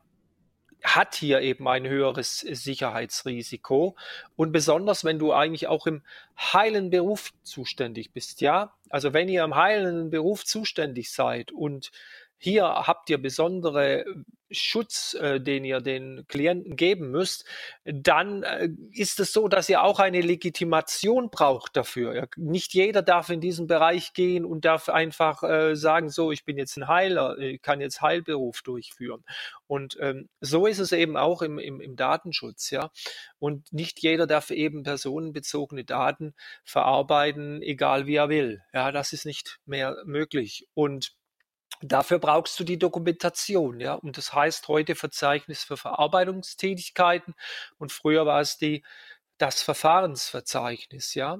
hat 0.85 1.15
hier 1.15 1.41
eben 1.41 1.67
ein 1.67 1.87
höheres 1.87 2.39
Sicherheitsrisiko. 2.39 3.95
Und 4.35 4.51
besonders, 4.51 5.03
wenn 5.03 5.17
du 5.17 5.33
eigentlich 5.33 5.67
auch 5.67 5.87
im 5.87 6.03
heilen 6.37 6.89
Beruf 6.89 7.33
zuständig 7.43 8.11
bist, 8.11 8.41
ja. 8.41 8.73
Also 8.89 9.13
wenn 9.13 9.27
ihr 9.27 9.43
im 9.43 9.55
heilen 9.55 10.09
Beruf 10.09 10.45
zuständig 10.45 11.11
seid 11.11 11.51
und 11.51 11.91
hier 12.37 12.65
habt 12.65 13.09
ihr 13.09 13.17
besondere 13.17 14.05
Schutz, 14.51 15.15
äh, 15.15 15.39
den 15.41 15.65
ihr 15.65 15.81
den 15.81 16.25
Klienten 16.27 16.75
geben 16.75 17.09
müsst, 17.09 17.45
dann 17.83 18.43
äh, 18.43 18.69
ist 18.91 19.19
es 19.19 19.33
so, 19.33 19.47
dass 19.47 19.69
ihr 19.69 19.83
auch 19.83 19.99
eine 19.99 20.21
Legitimation 20.21 21.29
braucht 21.31 21.75
dafür. 21.75 22.27
Nicht 22.37 22.73
jeder 22.73 23.01
darf 23.01 23.29
in 23.29 23.41
diesen 23.41 23.67
Bereich 23.67 24.13
gehen 24.13 24.45
und 24.45 24.65
darf 24.65 24.89
einfach 24.89 25.41
äh, 25.43 25.75
sagen, 25.75 26.09
so, 26.09 26.31
ich 26.31 26.45
bin 26.45 26.57
jetzt 26.57 26.77
ein 26.77 26.87
Heiler, 26.87 27.37
ich 27.39 27.61
kann 27.61 27.81
jetzt 27.81 28.01
Heilberuf 28.01 28.61
durchführen. 28.61 29.23
Und 29.67 29.97
ähm, 29.99 30.29
so 30.41 30.67
ist 30.67 30.79
es 30.79 30.91
eben 30.91 31.17
auch 31.17 31.41
im, 31.41 31.57
im, 31.57 31.81
im 31.81 31.95
Datenschutz, 31.95 32.69
ja. 32.69 32.91
Und 33.39 33.73
nicht 33.73 34.01
jeder 34.01 34.27
darf 34.27 34.51
eben 34.51 34.83
personenbezogene 34.83 35.85
Daten 35.85 36.35
verarbeiten, 36.63 37.63
egal 37.63 38.05
wie 38.05 38.15
er 38.15 38.29
will. 38.29 38.61
Ja, 38.73 38.91
das 38.91 39.11
ist 39.11 39.25
nicht 39.25 39.59
mehr 39.65 39.97
möglich. 40.05 40.67
Und 40.75 41.15
Dafür 41.81 42.19
brauchst 42.19 42.59
du 42.59 42.63
die 42.63 42.79
Dokumentation, 42.79 43.79
ja. 43.79 43.93
Und 43.95 44.17
das 44.17 44.33
heißt 44.33 44.67
heute 44.67 44.95
Verzeichnis 44.95 45.63
für 45.63 45.77
Verarbeitungstätigkeiten 45.77 47.35
und 47.77 47.91
früher 47.91 48.25
war 48.25 48.41
es 48.41 48.57
die, 48.57 48.83
das 49.37 49.61
Verfahrensverzeichnis, 49.61 51.13
ja. 51.15 51.39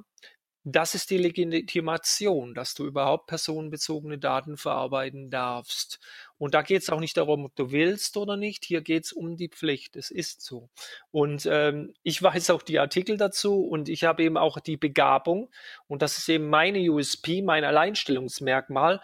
Das 0.67 0.95
ist 0.95 1.11
die 1.11 1.19
Legitimation, 1.19 2.55
dass 2.55 2.73
du 2.73 2.87
überhaupt 2.87 3.27
personenbezogene 3.27 4.17
Daten 4.17 4.57
verarbeiten 4.57 5.29
darfst. 5.29 5.99
Und 6.39 6.55
da 6.55 6.63
geht 6.63 6.81
es 6.81 6.89
auch 6.89 6.99
nicht 6.99 7.17
darum, 7.17 7.45
ob 7.45 7.55
du 7.55 7.69
willst 7.69 8.17
oder 8.17 8.35
nicht. 8.35 8.65
Hier 8.65 8.81
geht 8.81 9.05
es 9.05 9.13
um 9.13 9.37
die 9.37 9.49
Pflicht. 9.49 9.95
Es 9.95 10.09
ist 10.09 10.41
so. 10.41 10.69
Und 11.11 11.45
ähm, 11.45 11.93
ich 12.01 12.21
weiß 12.21 12.49
auch 12.49 12.63
die 12.63 12.79
Artikel 12.79 13.15
dazu 13.17 13.63
und 13.63 13.89
ich 13.89 14.05
habe 14.05 14.23
eben 14.23 14.37
auch 14.37 14.59
die 14.59 14.75
Begabung. 14.75 15.51
Und 15.85 16.01
das 16.01 16.17
ist 16.17 16.27
eben 16.29 16.49
meine 16.49 16.79
USP, 16.89 17.43
mein 17.43 17.63
Alleinstellungsmerkmal, 17.63 19.01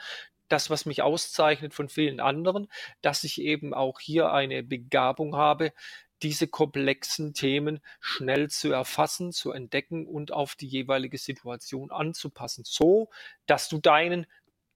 das, 0.52 0.70
was 0.70 0.86
mich 0.86 1.02
auszeichnet 1.02 1.74
von 1.74 1.90
vielen 1.90 2.20
anderen, 2.20 2.68
dass 3.02 3.24
ich 3.24 3.42
eben 3.42 3.74
auch 3.74 4.00
hier 4.00 4.32
eine 4.32 4.64
Begabung 4.64 5.36
habe, 5.36 5.74
diese 6.22 6.48
komplexen 6.48 7.34
Themen 7.34 7.80
schnell 8.00 8.50
zu 8.50 8.72
erfassen, 8.72 9.32
zu 9.32 9.52
entdecken 9.52 10.06
und 10.06 10.32
auf 10.32 10.56
die 10.56 10.68
jeweilige 10.68 11.18
Situation 11.18 11.92
anzupassen, 11.92 12.64
so 12.66 13.10
dass 13.48 13.70
du 13.70 13.80
deinen 13.80 14.28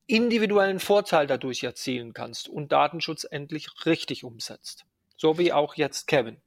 individuellen 0.07 0.79
Vorteil 0.79 1.27
dadurch 1.27 1.63
erzielen 1.63 2.13
kannst 2.13 2.47
und 2.47 2.71
Datenschutz 2.71 3.25
endlich 3.29 3.69
richtig 3.85 4.23
umsetzt. 4.23 4.85
So 5.17 5.37
wie 5.37 5.53
auch 5.53 5.75
jetzt 5.75 6.07
Kevin. 6.07 6.41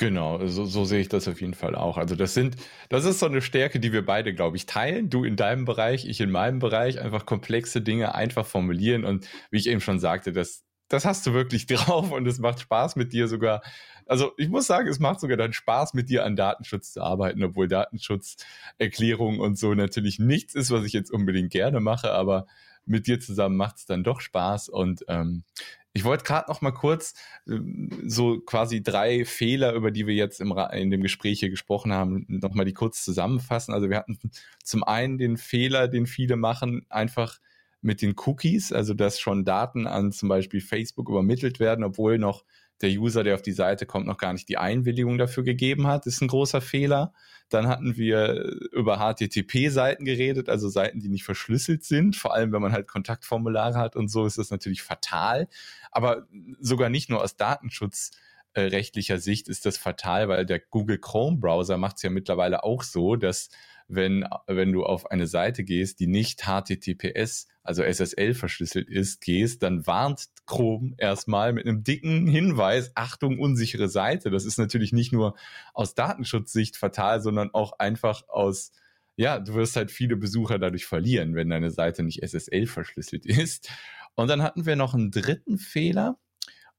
Genau, 0.00 0.46
so, 0.46 0.64
so 0.64 0.86
sehe 0.86 1.02
ich 1.02 1.10
das 1.10 1.28
auf 1.28 1.42
jeden 1.42 1.52
Fall 1.52 1.74
auch. 1.74 1.98
Also 1.98 2.16
das 2.16 2.32
sind, 2.32 2.56
das 2.88 3.04
ist 3.04 3.18
so 3.18 3.26
eine 3.26 3.42
Stärke, 3.42 3.80
die 3.80 3.92
wir 3.92 4.02
beide, 4.02 4.32
glaube 4.32 4.56
ich, 4.56 4.64
teilen. 4.64 5.10
Du 5.10 5.24
in 5.24 5.36
deinem 5.36 5.66
Bereich, 5.66 6.06
ich 6.06 6.22
in 6.22 6.30
meinem 6.30 6.58
Bereich, 6.58 6.98
einfach 6.98 7.26
komplexe 7.26 7.82
Dinge 7.82 8.14
einfach 8.14 8.46
formulieren 8.46 9.04
und 9.04 9.28
wie 9.50 9.58
ich 9.58 9.66
eben 9.66 9.82
schon 9.82 9.98
sagte, 10.00 10.32
das, 10.32 10.64
das 10.88 11.04
hast 11.04 11.26
du 11.26 11.34
wirklich 11.34 11.66
drauf 11.66 12.12
und 12.12 12.26
es 12.26 12.38
macht 12.38 12.60
Spaß 12.60 12.96
mit 12.96 13.12
dir 13.12 13.28
sogar. 13.28 13.60
Also 14.06 14.32
ich 14.38 14.48
muss 14.48 14.66
sagen, 14.66 14.88
es 14.88 15.00
macht 15.00 15.20
sogar 15.20 15.36
dann 15.36 15.52
Spaß 15.52 15.92
mit 15.92 16.08
dir 16.08 16.24
an 16.24 16.34
Datenschutz 16.34 16.94
zu 16.94 17.02
arbeiten, 17.02 17.44
obwohl 17.44 17.68
Datenschutzerklärung 17.68 19.38
und 19.38 19.58
so 19.58 19.74
natürlich 19.74 20.18
nichts 20.18 20.54
ist, 20.54 20.70
was 20.70 20.86
ich 20.86 20.94
jetzt 20.94 21.10
unbedingt 21.10 21.52
gerne 21.52 21.80
mache, 21.80 22.10
aber 22.10 22.46
mit 22.86 23.06
dir 23.06 23.20
zusammen 23.20 23.58
macht 23.58 23.76
es 23.76 23.84
dann 23.84 24.02
doch 24.02 24.22
Spaß 24.22 24.70
und 24.70 25.04
ähm, 25.08 25.44
ich 25.92 26.04
wollte 26.04 26.24
gerade 26.24 26.50
noch 26.50 26.60
mal 26.60 26.70
kurz 26.70 27.14
ähm, 27.48 27.90
so 28.06 28.40
quasi 28.40 28.82
drei 28.82 29.24
Fehler, 29.24 29.72
über 29.74 29.90
die 29.90 30.06
wir 30.06 30.14
jetzt 30.14 30.40
im, 30.40 30.52
in 30.72 30.90
dem 30.90 31.02
Gespräch 31.02 31.40
hier 31.40 31.50
gesprochen 31.50 31.92
haben, 31.92 32.24
noch 32.28 32.54
mal 32.54 32.64
die 32.64 32.74
kurz 32.74 33.04
zusammenfassen. 33.04 33.74
Also 33.74 33.90
wir 33.90 33.96
hatten 33.98 34.18
zum 34.62 34.84
einen 34.84 35.18
den 35.18 35.36
Fehler, 35.36 35.88
den 35.88 36.06
viele 36.06 36.36
machen, 36.36 36.86
einfach 36.88 37.38
mit 37.82 38.02
den 38.02 38.14
Cookies, 38.26 38.72
also 38.72 38.94
dass 38.94 39.18
schon 39.18 39.44
Daten 39.44 39.86
an 39.86 40.12
zum 40.12 40.28
Beispiel 40.28 40.60
Facebook 40.60 41.08
übermittelt 41.08 41.60
werden, 41.60 41.84
obwohl 41.84 42.18
noch 42.18 42.44
der 42.80 42.90
User, 42.90 43.24
der 43.24 43.34
auf 43.34 43.42
die 43.42 43.52
Seite 43.52 43.86
kommt, 43.86 44.06
noch 44.06 44.18
gar 44.18 44.32
nicht 44.32 44.48
die 44.48 44.58
Einwilligung 44.58 45.18
dafür 45.18 45.42
gegeben 45.42 45.86
hat, 45.86 46.06
ist 46.06 46.20
ein 46.22 46.28
großer 46.28 46.60
Fehler. 46.60 47.12
Dann 47.48 47.68
hatten 47.68 47.96
wir 47.96 48.56
über 48.72 48.98
HTTP-Seiten 48.98 50.04
geredet, 50.04 50.48
also 50.48 50.68
Seiten, 50.68 51.00
die 51.00 51.08
nicht 51.08 51.24
verschlüsselt 51.24 51.84
sind. 51.84 52.16
Vor 52.16 52.34
allem, 52.34 52.52
wenn 52.52 52.62
man 52.62 52.72
halt 52.72 52.88
Kontaktformulare 52.88 53.76
hat 53.76 53.96
und 53.96 54.08
so, 54.08 54.24
ist 54.24 54.38
das 54.38 54.50
natürlich 54.50 54.82
fatal. 54.82 55.48
Aber 55.90 56.26
sogar 56.60 56.88
nicht 56.88 57.10
nur 57.10 57.22
aus 57.22 57.36
datenschutzrechtlicher 57.36 59.18
Sicht 59.18 59.48
ist 59.48 59.66
das 59.66 59.76
fatal, 59.76 60.28
weil 60.28 60.46
der 60.46 60.60
Google 60.60 60.98
Chrome 60.98 61.38
Browser 61.38 61.76
macht 61.76 61.96
es 61.96 62.02
ja 62.02 62.10
mittlerweile 62.10 62.64
auch 62.64 62.82
so, 62.82 63.16
dass 63.16 63.50
wenn, 63.92 64.24
wenn 64.46 64.72
du 64.72 64.84
auf 64.84 65.10
eine 65.10 65.26
Seite 65.26 65.64
gehst, 65.64 66.00
die 66.00 66.06
nicht 66.06 66.42
HTTPS, 66.42 67.48
also 67.62 67.82
SSL 67.82 68.34
verschlüsselt 68.34 68.88
ist, 68.88 69.20
gehst, 69.20 69.62
dann 69.62 69.86
warnt 69.86 70.28
Chrome 70.46 70.94
erstmal 70.96 71.52
mit 71.52 71.66
einem 71.66 71.82
dicken 71.82 72.26
Hinweis, 72.26 72.92
Achtung, 72.94 73.38
unsichere 73.38 73.88
Seite. 73.88 74.30
Das 74.30 74.44
ist 74.44 74.58
natürlich 74.58 74.92
nicht 74.92 75.12
nur 75.12 75.36
aus 75.74 75.94
Datenschutzsicht 75.94 76.76
fatal, 76.76 77.20
sondern 77.20 77.50
auch 77.52 77.78
einfach 77.78 78.28
aus, 78.28 78.72
ja, 79.16 79.38
du 79.38 79.54
wirst 79.54 79.76
halt 79.76 79.90
viele 79.90 80.16
Besucher 80.16 80.58
dadurch 80.58 80.86
verlieren, 80.86 81.34
wenn 81.34 81.50
deine 81.50 81.70
Seite 81.70 82.02
nicht 82.02 82.22
SSL 82.22 82.66
verschlüsselt 82.66 83.26
ist. 83.26 83.70
Und 84.14 84.28
dann 84.28 84.42
hatten 84.42 84.66
wir 84.66 84.76
noch 84.76 84.94
einen 84.94 85.10
dritten 85.10 85.58
Fehler. 85.58 86.18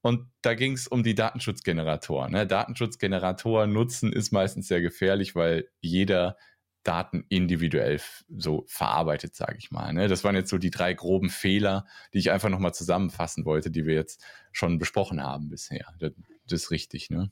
Und 0.00 0.28
da 0.42 0.54
ging 0.54 0.72
es 0.72 0.88
um 0.88 1.04
die 1.04 1.14
Datenschutzgeneratoren. 1.14 2.32
Ne? 2.32 2.46
Datenschutzgeneratoren 2.46 3.72
nutzen 3.72 4.12
ist 4.12 4.32
meistens 4.32 4.66
sehr 4.66 4.80
gefährlich, 4.80 5.36
weil 5.36 5.68
jeder 5.80 6.36
Daten 6.82 7.24
individuell 7.28 8.00
so 8.28 8.64
verarbeitet, 8.66 9.34
sage 9.34 9.56
ich 9.58 9.70
mal. 9.70 9.92
Ne? 9.92 10.08
Das 10.08 10.24
waren 10.24 10.34
jetzt 10.34 10.50
so 10.50 10.58
die 10.58 10.70
drei 10.70 10.94
groben 10.94 11.30
Fehler, 11.30 11.86
die 12.12 12.18
ich 12.18 12.30
einfach 12.30 12.48
nochmal 12.48 12.74
zusammenfassen 12.74 13.44
wollte, 13.44 13.70
die 13.70 13.86
wir 13.86 13.94
jetzt 13.94 14.24
schon 14.50 14.78
besprochen 14.78 15.22
haben 15.22 15.48
bisher. 15.48 15.86
Das, 15.98 16.12
das 16.46 16.64
ist 16.64 16.70
richtig, 16.70 17.10
ne? 17.10 17.30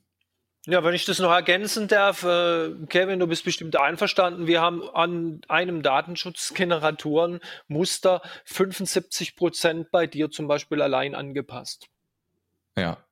Ja, 0.67 0.83
wenn 0.83 0.93
ich 0.93 1.05
das 1.05 1.17
noch 1.17 1.31
ergänzen 1.31 1.87
darf, 1.87 2.21
äh, 2.23 2.69
Kevin, 2.87 3.19
du 3.19 3.25
bist 3.25 3.43
bestimmt 3.43 3.79
einverstanden. 3.79 4.45
Wir 4.45 4.61
haben 4.61 4.87
an 4.93 5.41
einem 5.47 5.81
Datenschutzgeneratorenmuster 5.81 8.21
75 8.45 9.35
Prozent 9.35 9.89
bei 9.89 10.05
dir 10.05 10.29
zum 10.29 10.47
Beispiel 10.47 10.83
allein 10.83 11.15
angepasst. 11.15 11.87
Ja, 12.77 13.03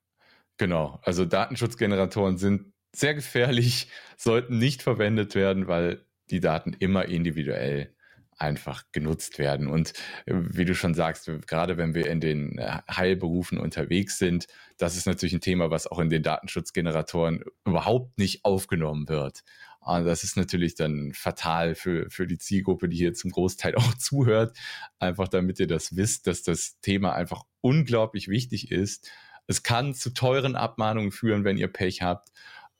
genau. 0.58 1.00
Also 1.02 1.24
Datenschutzgeneratoren 1.24 2.38
sind 2.38 2.72
sehr 2.92 3.14
gefährlich, 3.14 3.88
sollten 4.16 4.58
nicht 4.58 4.82
verwendet 4.82 5.34
werden, 5.34 5.66
weil 5.66 6.04
die 6.30 6.40
Daten 6.40 6.74
immer 6.78 7.06
individuell 7.06 7.94
einfach 8.40 8.84
genutzt 8.92 9.38
werden. 9.38 9.68
Und 9.68 9.92
äh, 10.24 10.34
wie 10.34 10.64
du 10.64 10.74
schon 10.74 10.94
sagst, 10.94 11.30
gerade 11.46 11.76
wenn 11.76 11.94
wir 11.94 12.08
in 12.08 12.20
den 12.20 12.58
äh, 12.58 12.78
Heilberufen 12.90 13.58
unterwegs 13.58 14.18
sind, 14.18 14.46
das 14.78 14.96
ist 14.96 15.06
natürlich 15.06 15.34
ein 15.34 15.42
Thema, 15.42 15.70
was 15.70 15.86
auch 15.86 15.98
in 15.98 16.08
den 16.08 16.22
Datenschutzgeneratoren 16.22 17.44
überhaupt 17.66 18.18
nicht 18.18 18.44
aufgenommen 18.44 19.08
wird. 19.08 19.42
Und 19.80 20.04
das 20.04 20.24
ist 20.24 20.36
natürlich 20.36 20.74
dann 20.74 21.12
fatal 21.14 21.74
für, 21.74 22.08
für 22.10 22.26
die 22.26 22.38
Zielgruppe, 22.38 22.88
die 22.88 22.96
hier 22.96 23.14
zum 23.14 23.30
Großteil 23.30 23.74
auch 23.76 23.94
zuhört. 23.94 24.56
Einfach 24.98 25.28
damit 25.28 25.60
ihr 25.60 25.66
das 25.66 25.96
wisst, 25.96 26.26
dass 26.26 26.42
das 26.42 26.80
Thema 26.80 27.12
einfach 27.14 27.42
unglaublich 27.60 28.28
wichtig 28.28 28.70
ist. 28.70 29.10
Es 29.46 29.62
kann 29.62 29.94
zu 29.94 30.10
teuren 30.10 30.54
Abmahnungen 30.54 31.10
führen, 31.10 31.44
wenn 31.44 31.58
ihr 31.58 31.68
Pech 31.68 32.02
habt. 32.02 32.30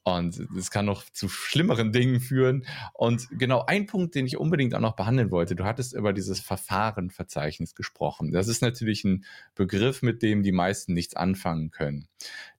Und 0.02 0.38
es 0.57 0.71
kann 0.71 0.87
noch 0.87 1.04
zu 1.11 1.28
schlimmeren 1.28 1.92
Dingen 1.92 2.21
führen. 2.21 2.66
Und 2.95 3.28
genau 3.33 3.64
ein 3.66 3.87
Punkt, 3.87 4.14
den 4.14 4.26
ich 4.26 4.38
unbedingt 4.38 4.75
auch 4.75 4.80
noch 4.80 4.97
behandeln 4.97 5.30
wollte, 5.30 5.54
du 5.54 5.64
hattest 5.64 5.92
über 5.92 6.12
dieses 6.12 6.40
Verfahrenverzeichnis 6.40 7.75
gesprochen. 7.75 8.33
Das 8.33 8.49
ist 8.49 8.62
natürlich 8.62 9.04
ein 9.04 9.25
Begriff, 9.54 10.00
mit 10.02 10.23
dem 10.23 10.42
die 10.42 10.52
meisten 10.52 10.95
nichts 10.95 11.14
anfangen 11.14 11.71
können. 11.71 12.09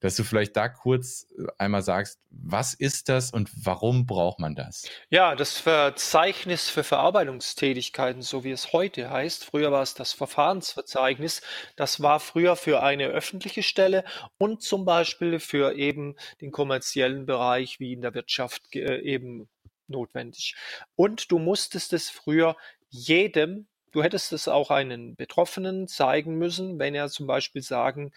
Dass 0.00 0.16
du 0.16 0.24
vielleicht 0.24 0.56
da 0.56 0.68
kurz 0.68 1.26
einmal 1.58 1.82
sagst, 1.82 2.20
was 2.30 2.74
ist 2.74 3.08
das 3.08 3.30
und 3.30 3.50
warum 3.54 4.06
braucht 4.06 4.38
man 4.38 4.54
das? 4.54 4.88
Ja, 5.10 5.34
das 5.34 5.58
Verzeichnis 5.58 6.70
für 6.70 6.82
Verarbeitungstätigkeiten, 6.82 8.22
so 8.22 8.42
wie 8.42 8.50
es 8.50 8.72
heute 8.72 9.10
heißt, 9.10 9.44
früher 9.44 9.70
war 9.70 9.82
es 9.82 9.94
das 9.94 10.12
Verfahrensverzeichnis, 10.12 11.42
das 11.76 12.00
war 12.00 12.20
früher 12.20 12.56
für 12.56 12.82
eine 12.82 13.08
öffentliche 13.08 13.62
Stelle 13.62 14.04
und 14.38 14.62
zum 14.62 14.84
Beispiel 14.84 15.40
für 15.40 15.74
eben 15.74 16.16
den 16.40 16.50
kommerziellen 16.50 17.26
Bereich 17.26 17.31
Bereich 17.32 17.80
wie 17.80 17.94
in 17.94 18.02
der 18.02 18.12
Wirtschaft 18.12 18.62
äh, 18.76 19.00
eben 19.00 19.48
notwendig. 19.88 20.54
Und 20.96 21.30
du 21.32 21.38
musstest 21.38 21.94
es 21.94 22.10
früher 22.10 22.56
jedem, 22.90 23.68
du 23.92 24.02
hättest 24.02 24.34
es 24.34 24.48
auch 24.48 24.70
einen 24.70 25.16
Betroffenen 25.16 25.88
zeigen 25.88 26.36
müssen, 26.36 26.78
wenn 26.78 26.94
er 26.94 27.08
zum 27.08 27.26
Beispiel 27.26 27.62
sagen, 27.62 28.12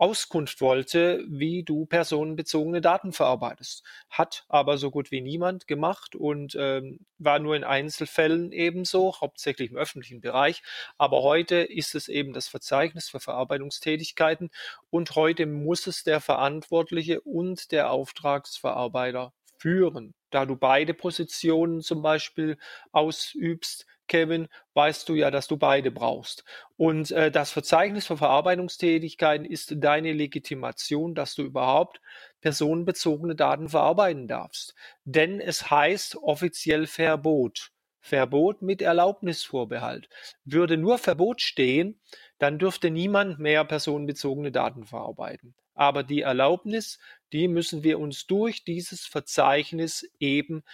Auskunft 0.00 0.62
wollte, 0.62 1.22
wie 1.28 1.62
du 1.62 1.84
personenbezogene 1.84 2.80
Daten 2.80 3.12
verarbeitest. 3.12 3.84
Hat 4.08 4.46
aber 4.48 4.78
so 4.78 4.90
gut 4.90 5.10
wie 5.10 5.20
niemand 5.20 5.66
gemacht 5.66 6.16
und 6.16 6.56
ähm, 6.58 7.00
war 7.18 7.38
nur 7.38 7.54
in 7.54 7.64
Einzelfällen 7.64 8.50
ebenso, 8.50 9.20
hauptsächlich 9.20 9.70
im 9.70 9.76
öffentlichen 9.76 10.22
Bereich. 10.22 10.62
Aber 10.96 11.22
heute 11.22 11.56
ist 11.56 11.94
es 11.94 12.08
eben 12.08 12.32
das 12.32 12.48
Verzeichnis 12.48 13.10
für 13.10 13.20
Verarbeitungstätigkeiten 13.20 14.48
und 14.88 15.16
heute 15.16 15.44
muss 15.44 15.86
es 15.86 16.02
der 16.02 16.22
Verantwortliche 16.22 17.20
und 17.20 17.70
der 17.70 17.90
Auftragsverarbeiter 17.90 19.34
führen. 19.58 20.14
Da 20.30 20.46
du 20.46 20.56
beide 20.56 20.94
Positionen 20.94 21.82
zum 21.82 22.00
Beispiel 22.00 22.56
ausübst, 22.92 23.84
Kevin, 24.10 24.48
weißt 24.74 25.08
du 25.08 25.14
ja, 25.14 25.30
dass 25.30 25.46
du 25.46 25.56
beide 25.56 25.92
brauchst. 25.92 26.44
Und 26.76 27.12
äh, 27.12 27.30
das 27.30 27.52
Verzeichnis 27.52 28.08
für 28.08 28.16
Verarbeitungstätigkeiten 28.16 29.46
ist 29.46 29.74
deine 29.76 30.12
Legitimation, 30.12 31.14
dass 31.14 31.36
du 31.36 31.42
überhaupt 31.42 32.00
personenbezogene 32.40 33.36
Daten 33.36 33.68
verarbeiten 33.68 34.26
darfst. 34.26 34.74
Denn 35.04 35.40
es 35.40 35.70
heißt 35.70 36.16
offiziell 36.16 36.88
Verbot. 36.88 37.70
Verbot 38.00 38.62
mit 38.62 38.82
Erlaubnisvorbehalt. 38.82 40.08
Würde 40.44 40.76
nur 40.76 40.98
Verbot 40.98 41.40
stehen, 41.40 42.00
dann 42.38 42.58
dürfte 42.58 42.90
niemand 42.90 43.38
mehr 43.38 43.64
personenbezogene 43.64 44.50
Daten 44.50 44.86
verarbeiten. 44.86 45.54
Aber 45.74 46.02
die 46.02 46.22
Erlaubnis, 46.22 46.98
die 47.32 47.46
müssen 47.46 47.84
wir 47.84 48.00
uns 48.00 48.26
durch 48.26 48.64
dieses 48.64 49.06
Verzeichnis 49.06 50.10
eben 50.18 50.64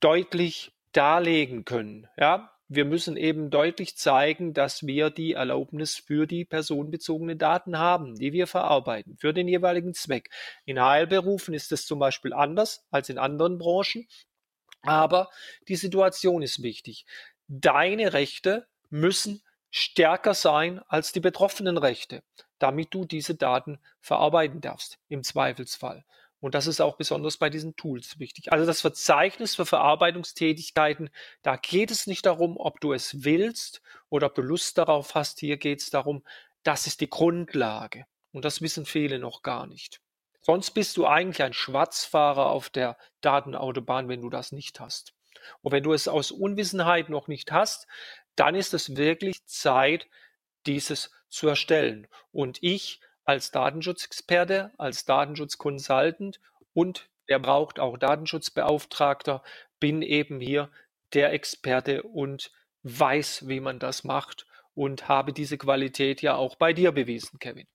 deutlich 0.00 0.72
darlegen 0.92 1.64
können. 1.64 2.08
Ja, 2.16 2.52
wir 2.68 2.84
müssen 2.84 3.16
eben 3.16 3.48
deutlich 3.50 3.96
zeigen, 3.96 4.52
dass 4.52 4.86
wir 4.86 5.08
die 5.08 5.32
Erlaubnis 5.32 5.96
für 5.96 6.26
die 6.26 6.44
personenbezogenen 6.44 7.38
Daten 7.38 7.78
haben, 7.78 8.14
die 8.16 8.34
wir 8.34 8.46
verarbeiten, 8.46 9.16
für 9.16 9.32
den 9.32 9.48
jeweiligen 9.48 9.94
Zweck. 9.94 10.28
In 10.66 10.80
Heilberufen 10.80 11.54
ist 11.54 11.72
es 11.72 11.86
zum 11.86 11.98
Beispiel 11.98 12.34
anders 12.34 12.84
als 12.90 13.08
in 13.08 13.18
anderen 13.18 13.56
Branchen, 13.56 14.06
aber 14.82 15.30
die 15.66 15.76
Situation 15.76 16.42
ist 16.42 16.62
wichtig. 16.62 17.06
Deine 17.46 18.12
Rechte 18.12 18.66
müssen 18.90 19.42
stärker 19.70 20.34
sein 20.34 20.80
als 20.88 21.12
die 21.12 21.20
betroffenen 21.20 21.78
Rechte, 21.78 22.22
damit 22.58 22.92
du 22.92 23.06
diese 23.06 23.34
Daten 23.34 23.78
verarbeiten 24.00 24.60
darfst, 24.60 24.98
im 25.08 25.22
Zweifelsfall. 25.22 26.04
Und 26.40 26.54
das 26.54 26.66
ist 26.66 26.80
auch 26.80 26.96
besonders 26.96 27.36
bei 27.36 27.50
diesen 27.50 27.74
Tools 27.74 28.18
wichtig. 28.18 28.52
Also 28.52 28.64
das 28.64 28.80
Verzeichnis 28.80 29.56
für 29.56 29.66
Verarbeitungstätigkeiten, 29.66 31.10
da 31.42 31.56
geht 31.56 31.90
es 31.90 32.06
nicht 32.06 32.26
darum, 32.26 32.56
ob 32.56 32.80
du 32.80 32.92
es 32.92 33.24
willst 33.24 33.82
oder 34.08 34.28
ob 34.28 34.34
du 34.34 34.42
Lust 34.42 34.78
darauf 34.78 35.14
hast. 35.14 35.40
Hier 35.40 35.56
geht 35.56 35.80
es 35.80 35.90
darum, 35.90 36.22
das 36.62 36.86
ist 36.86 37.00
die 37.00 37.10
Grundlage. 37.10 38.06
Und 38.32 38.44
das 38.44 38.62
wissen 38.62 38.86
viele 38.86 39.18
noch 39.18 39.42
gar 39.42 39.66
nicht. 39.66 40.00
Sonst 40.40 40.70
bist 40.70 40.96
du 40.96 41.06
eigentlich 41.06 41.42
ein 41.42 41.52
Schwarzfahrer 41.52 42.50
auf 42.50 42.70
der 42.70 42.96
Datenautobahn, 43.20 44.08
wenn 44.08 44.22
du 44.22 44.30
das 44.30 44.52
nicht 44.52 44.80
hast. 44.80 45.14
Und 45.60 45.72
wenn 45.72 45.82
du 45.82 45.92
es 45.92 46.08
aus 46.08 46.30
Unwissenheit 46.30 47.08
noch 47.08 47.28
nicht 47.28 47.52
hast, 47.52 47.86
dann 48.36 48.54
ist 48.54 48.74
es 48.74 48.96
wirklich 48.96 49.44
Zeit, 49.46 50.06
dieses 50.66 51.10
zu 51.28 51.48
erstellen. 51.48 52.06
Und 52.32 52.58
ich 52.62 53.00
als 53.28 53.50
Datenschutzexperte, 53.50 54.72
als 54.78 55.04
Datenschutzconsultant 55.04 56.40
und 56.72 57.10
der 57.28 57.38
braucht 57.38 57.78
auch 57.78 57.98
Datenschutzbeauftragter, 57.98 59.42
bin 59.78 60.00
eben 60.00 60.40
hier 60.40 60.70
der 61.12 61.34
Experte 61.34 62.04
und 62.04 62.50
weiß, 62.84 63.46
wie 63.46 63.60
man 63.60 63.78
das 63.78 64.02
macht 64.02 64.46
und 64.72 65.08
habe 65.08 65.34
diese 65.34 65.58
Qualität 65.58 66.22
ja 66.22 66.36
auch 66.36 66.56
bei 66.56 66.72
dir 66.72 66.90
bewiesen, 66.90 67.38
Kevin. 67.38 67.66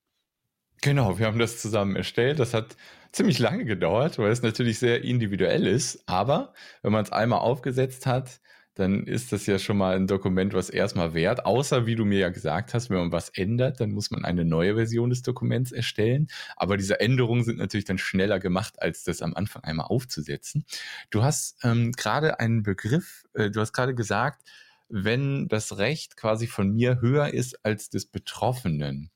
Genau, 0.81 1.19
wir 1.19 1.27
haben 1.27 1.37
das 1.37 1.61
zusammen 1.61 1.95
erstellt. 1.95 2.39
Das 2.39 2.55
hat 2.55 2.75
ziemlich 3.11 3.37
lange 3.37 3.63
gedauert, 3.63 4.17
weil 4.17 4.31
es 4.31 4.41
natürlich 4.41 4.79
sehr 4.79 5.03
individuell 5.03 5.67
ist. 5.67 6.03
Aber 6.07 6.55
wenn 6.81 6.91
man 6.91 7.03
es 7.03 7.11
einmal 7.11 7.39
aufgesetzt 7.39 8.07
hat, 8.07 8.41
dann 8.75 9.05
ist 9.05 9.31
das 9.31 9.45
ja 9.45 9.59
schon 9.59 9.77
mal 9.77 9.95
ein 9.95 10.07
Dokument, 10.07 10.53
was 10.53 10.69
erstmal 10.69 11.13
wert. 11.13 11.45
Außer, 11.45 11.85
wie 11.85 11.95
du 11.95 12.05
mir 12.05 12.19
ja 12.19 12.29
gesagt 12.29 12.73
hast, 12.73 12.89
wenn 12.89 12.97
man 12.97 13.11
was 13.11 13.29
ändert, 13.29 13.79
dann 13.79 13.91
muss 13.91 14.11
man 14.11 14.25
eine 14.25 14.45
neue 14.45 14.75
Version 14.75 15.09
des 15.09 15.21
Dokuments 15.21 15.71
erstellen. 15.71 16.27
Aber 16.55 16.77
diese 16.77 16.99
Änderungen 16.99 17.43
sind 17.43 17.57
natürlich 17.59 17.85
dann 17.85 17.97
schneller 17.97 18.39
gemacht, 18.39 18.81
als 18.81 19.03
das 19.03 19.21
am 19.21 19.35
Anfang 19.35 19.63
einmal 19.63 19.87
aufzusetzen. 19.87 20.65
Du 21.11 21.23
hast 21.23 21.63
ähm, 21.63 21.91
gerade 21.91 22.39
einen 22.39 22.63
Begriff, 22.63 23.23
äh, 23.33 23.51
du 23.51 23.61
hast 23.61 23.73
gerade 23.73 23.93
gesagt, 23.93 24.43
wenn 24.89 25.47
das 25.47 25.77
Recht 25.77 26.17
quasi 26.17 26.47
von 26.47 26.71
mir 26.71 27.01
höher 27.01 27.33
ist 27.33 27.65
als 27.65 27.89
des 27.89 28.05
Betroffenen. 28.05 29.12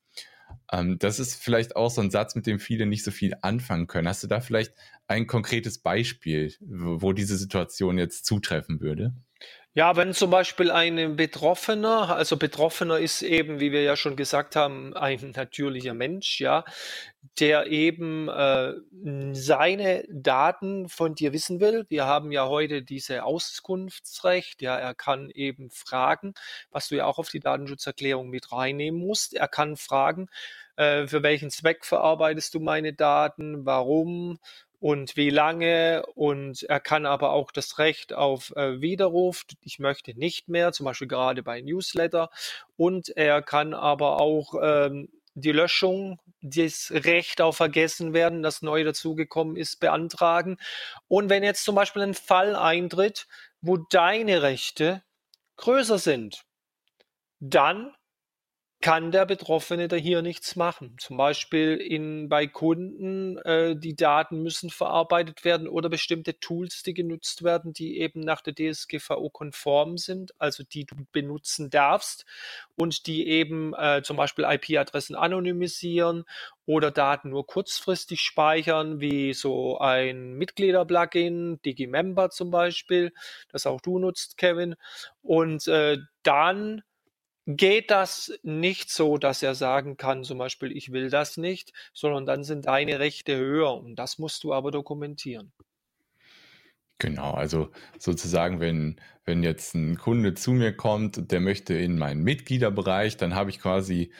Ähm, 0.72 1.00
das 1.00 1.20
ist 1.20 1.36
vielleicht 1.36 1.76
auch 1.76 1.90
so 1.90 2.02
ein 2.02 2.12
Satz, 2.12 2.36
mit 2.36 2.48
dem 2.48 2.60
viele 2.60 2.86
nicht 2.86 3.04
so 3.04 3.12
viel 3.12 3.34
anfangen 3.42 3.88
können. 3.88 4.08
Hast 4.08 4.24
du 4.24 4.28
da 4.28 4.42
vielleicht 4.42 4.74
ein 5.08 5.28
konkretes 5.28 5.80
Beispiel, 5.80 6.54
wo, 6.60 7.02
wo 7.02 7.14
diese 7.14 7.38
Situation 7.38 7.98
jetzt 7.98 8.26
zutreffen 8.26 8.82
würde? 8.82 9.14
Ja, 9.78 9.96
wenn 9.96 10.16
zum 10.16 10.32
Beispiel 10.32 10.72
ein 10.72 11.18
Betroffener, 11.18 12.10
also 12.16 12.36
Betroffener 12.36 12.98
ist 12.98 13.22
eben, 13.22 13.60
wie 13.60 13.72
wir 13.72 13.84
ja 13.84 13.96
schon 13.96 14.16
gesagt 14.16 14.56
haben, 14.56 14.96
ein 14.96 15.34
natürlicher 15.36 15.94
Mensch, 15.94 16.40
ja, 16.40 16.66
der 17.40 17.68
eben 17.68 18.28
äh, 18.28 18.74
seine 19.34 20.04
Daten 20.10 20.90
von 20.90 21.14
dir 21.14 21.32
wissen 21.32 21.60
will. 21.60 21.86
Wir 21.90 22.08
haben 22.08 22.32
ja 22.32 22.48
heute 22.48 22.82
diese 22.82 23.24
Auskunftsrecht, 23.24 24.64
ja, 24.64 24.76
er 24.76 24.96
kann 24.96 25.30
eben 25.30 25.70
fragen, 25.70 26.34
was 26.72 26.88
du 26.88 26.96
ja 26.96 27.06
auch 27.06 27.20
auf 27.20 27.30
die 27.30 27.40
Datenschutzerklärung 27.40 28.30
mit 28.30 28.52
reinnehmen 28.52 29.00
musst. 29.00 29.36
Er 29.36 29.48
kann 29.48 29.78
fragen, 29.78 30.26
äh, 30.76 31.06
für 31.06 31.22
welchen 31.22 31.52
Zweck 31.52 31.86
verarbeitest 31.86 32.56
du 32.56 32.60
meine 32.60 32.94
Daten, 32.94 33.64
warum, 33.68 34.40
und 34.80 35.16
wie 35.18 35.30
lange. 35.30 36.06
Und 36.16 36.64
er 36.64 36.80
kann 36.80 37.06
aber 37.06 37.32
auch 37.32 37.52
das 37.52 37.80
Recht 37.80 38.14
auf 38.14 38.56
äh, 38.56 38.82
Widerruf, 38.82 39.44
ich 39.62 39.80
möchte 39.80 40.18
nicht 40.18 40.50
mehr, 40.50 40.72
zum 40.72 40.86
Beispiel 40.86 41.08
gerade 41.08 41.44
bei 41.44 41.62
Newsletter. 41.62 42.30
Und 42.76 43.10
er 43.16 43.42
kann 43.42 43.74
aber 43.74 44.20
auch 44.22 44.54
ähm, 44.62 45.10
die 45.34 45.52
Löschung, 45.52 46.20
das 46.42 46.92
Recht 46.92 47.42
auf 47.42 47.58
Vergessen 47.58 48.14
werden, 48.14 48.42
das 48.42 48.62
neu 48.62 48.84
dazugekommen 48.84 49.56
ist, 49.56 49.80
beantragen. 49.80 50.58
Und 51.08 51.30
wenn 51.30 51.44
jetzt 51.44 51.64
zum 51.64 51.76
Beispiel 51.76 52.02
ein 52.02 52.14
Fall 52.14 52.56
eintritt, 52.56 53.28
wo 53.62 53.78
deine 53.78 54.42
Rechte 54.42 55.04
größer 55.58 56.00
sind, 56.00 56.44
dann 57.40 57.94
kann 58.80 59.12
der 59.12 59.26
Betroffene 59.26 59.88
da 59.88 59.96
hier 59.96 60.22
nichts 60.22 60.56
machen. 60.56 60.96
Zum 61.00 61.18
Beispiel 61.18 61.78
in, 61.78 62.30
bei 62.30 62.46
Kunden, 62.46 63.38
äh, 63.40 63.76
die 63.76 63.96
Daten 63.96 64.44
müssen 64.44 64.70
verarbeitet 64.70 65.44
werden 65.44 65.68
oder 65.68 65.90
bestimmte 65.90 66.40
Tools, 66.40 66.84
die 66.84 66.94
genutzt 66.94 67.44
werden, 67.44 67.74
die 67.74 68.00
eben 68.00 68.20
nach 68.20 68.42
der 68.42 68.54
DSGVO 68.54 69.32
konform 69.32 69.98
sind, 69.98 70.32
also 70.40 70.64
die 70.64 70.86
du 70.86 70.96
benutzen 71.12 71.72
darfst 71.72 72.26
und 72.76 73.08
die 73.08 73.28
eben 73.28 73.74
äh, 73.74 74.04
zum 74.04 74.16
Beispiel 74.16 74.46
IP-Adressen 74.46 75.16
anonymisieren 75.16 76.26
oder 76.68 76.92
Daten 76.92 77.30
nur 77.32 77.48
kurzfristig 77.48 78.22
speichern, 78.22 79.00
wie 79.00 79.34
so 79.34 79.80
ein 79.80 80.34
Mitglieder-Plugin, 80.34 81.62
Digimember 81.64 82.30
zum 82.30 82.52
Beispiel, 82.52 83.12
das 83.50 83.66
auch 83.66 83.82
du 83.82 83.98
nutzt, 83.98 84.38
Kevin. 84.38 84.76
Und 85.24 85.68
äh, 85.68 85.98
dann 86.22 86.84
geht 87.48 87.92
das 87.92 88.38
nicht 88.44 88.92
so, 88.92 89.18
dass 89.18 89.42
er 89.42 89.56
sagen 89.56 89.96
kann, 89.96 90.24
zum 90.26 90.38
Beispiel, 90.38 90.76
ich 90.76 90.92
will 90.92 91.10
das 91.10 91.38
nicht, 91.38 91.72
sondern 91.94 92.26
dann 92.26 92.44
sind 92.44 92.66
deine 92.66 93.00
Rechte 93.00 93.38
höher 93.38 93.74
und 93.74 93.96
das 93.96 94.20
musst 94.20 94.44
du 94.44 94.54
aber 94.54 94.70
dokumentieren. 94.72 95.54
Genau, 97.00 97.32
also 97.32 97.72
sozusagen, 98.00 98.60
wenn, 98.60 99.00
wenn 99.24 99.44
jetzt 99.44 99.76
ein 99.76 99.98
Kunde 99.98 100.34
zu 100.34 100.52
mir 100.52 100.76
kommt, 100.76 101.32
der 101.32 101.40
möchte 101.40 101.76
in 101.76 101.98
meinen 101.98 102.24
Mitgliederbereich, 102.24 103.18
dann 103.18 103.36
habe 103.36 103.52
ich 103.52 103.60
quasi 103.60 104.12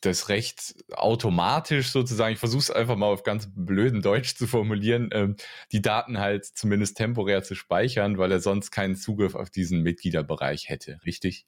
das 0.00 0.28
Recht 0.28 0.74
automatisch 0.92 1.90
sozusagen, 1.90 2.32
ich 2.32 2.40
versuche 2.40 2.60
es 2.60 2.70
einfach 2.72 2.96
mal 2.96 3.06
auf 3.06 3.22
ganz 3.22 3.48
blöden 3.54 4.02
Deutsch 4.02 4.34
zu 4.34 4.48
formulieren, 4.48 5.10
ähm, 5.12 5.36
die 5.70 5.80
Daten 5.80 6.18
halt 6.18 6.44
zumindest 6.44 6.96
temporär 6.96 7.44
zu 7.44 7.54
speichern, 7.54 8.18
weil 8.18 8.32
er 8.32 8.40
sonst 8.40 8.72
keinen 8.72 8.96
Zugriff 8.96 9.36
auf 9.36 9.50
diesen 9.50 9.82
Mitgliederbereich 9.82 10.68
hätte, 10.68 10.98
richtig? 11.06 11.46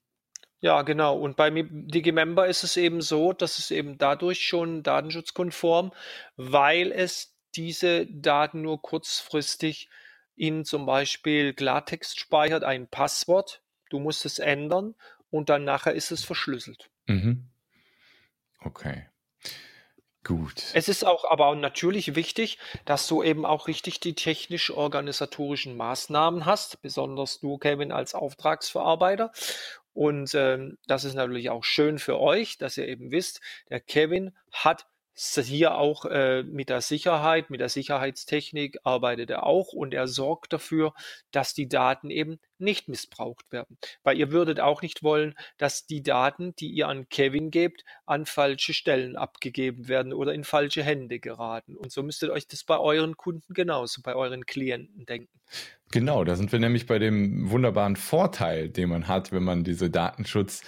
Ja, 0.64 0.80
genau. 0.80 1.18
Und 1.18 1.36
bei 1.36 1.50
Digimember 1.50 2.46
ist 2.46 2.64
es 2.64 2.78
eben 2.78 3.02
so, 3.02 3.34
dass 3.34 3.58
es 3.58 3.70
eben 3.70 3.98
dadurch 3.98 4.46
schon 4.46 4.82
datenschutzkonform, 4.82 5.92
weil 6.36 6.90
es 6.90 7.36
diese 7.54 8.06
Daten 8.06 8.62
nur 8.62 8.80
kurzfristig 8.80 9.90
in 10.36 10.64
zum 10.64 10.86
Beispiel 10.86 11.52
Klartext 11.52 12.18
speichert, 12.18 12.64
ein 12.64 12.88
Passwort. 12.88 13.60
Du 13.90 13.98
musst 13.98 14.24
es 14.24 14.38
ändern 14.38 14.94
und 15.28 15.50
dann 15.50 15.64
nachher 15.64 15.92
ist 15.92 16.10
es 16.10 16.24
verschlüsselt. 16.24 16.88
Mhm. 17.08 17.50
Okay. 18.60 19.06
Gut. 20.24 20.64
Es 20.72 20.88
ist 20.88 21.04
auch 21.04 21.30
aber 21.30 21.48
auch 21.48 21.54
natürlich 21.54 22.14
wichtig, 22.14 22.58
dass 22.86 23.06
du 23.06 23.22
eben 23.22 23.44
auch 23.44 23.68
richtig 23.68 24.00
die 24.00 24.14
technisch-organisatorischen 24.14 25.76
Maßnahmen 25.76 26.46
hast, 26.46 26.80
besonders 26.80 27.40
du, 27.40 27.58
Kevin, 27.58 27.92
als 27.92 28.14
Auftragsverarbeiter. 28.14 29.30
Und 29.94 30.34
ähm, 30.34 30.76
das 30.86 31.04
ist 31.04 31.14
natürlich 31.14 31.50
auch 31.50 31.64
schön 31.64 31.98
für 31.98 32.20
euch, 32.20 32.58
dass 32.58 32.76
ihr 32.76 32.88
eben 32.88 33.12
wisst, 33.12 33.40
der 33.70 33.80
Kevin 33.80 34.32
hat 34.52 34.86
hier 35.14 35.76
auch 35.76 36.04
äh, 36.06 36.42
mit 36.42 36.68
der 36.68 36.80
Sicherheit, 36.80 37.50
mit 37.50 37.60
der 37.60 37.68
Sicherheitstechnik 37.68 38.78
arbeitet 38.82 39.30
er 39.30 39.46
auch 39.46 39.72
und 39.72 39.94
er 39.94 40.08
sorgt 40.08 40.52
dafür, 40.52 40.92
dass 41.30 41.54
die 41.54 41.68
Daten 41.68 42.10
eben 42.10 42.40
nicht 42.58 42.88
missbraucht 42.88 43.52
werden. 43.52 43.78
Weil 44.02 44.18
ihr 44.18 44.32
würdet 44.32 44.60
auch 44.60 44.82
nicht 44.82 45.02
wollen, 45.02 45.34
dass 45.56 45.86
die 45.86 46.02
Daten, 46.02 46.54
die 46.56 46.70
ihr 46.70 46.88
an 46.88 47.08
Kevin 47.08 47.50
gebt, 47.50 47.84
an 48.06 48.26
falsche 48.26 48.74
Stellen 48.74 49.16
abgegeben 49.16 49.88
werden 49.88 50.12
oder 50.12 50.34
in 50.34 50.44
falsche 50.44 50.82
Hände 50.82 51.20
geraten. 51.20 51.76
Und 51.76 51.92
so 51.92 52.02
müsstet 52.02 52.30
euch 52.30 52.48
das 52.48 52.64
bei 52.64 52.78
euren 52.78 53.16
Kunden 53.16 53.54
genauso, 53.54 54.02
bei 54.02 54.14
euren 54.14 54.46
Klienten 54.46 55.06
denken. 55.06 55.40
Genau, 55.92 56.24
da 56.24 56.34
sind 56.34 56.50
wir 56.50 56.58
nämlich 56.58 56.86
bei 56.86 56.98
dem 56.98 57.50
wunderbaren 57.50 57.94
Vorteil, 57.96 58.68
den 58.68 58.88
man 58.88 59.06
hat, 59.06 59.30
wenn 59.30 59.44
man 59.44 59.62
diese 59.62 59.90
Datenschutz 59.90 60.62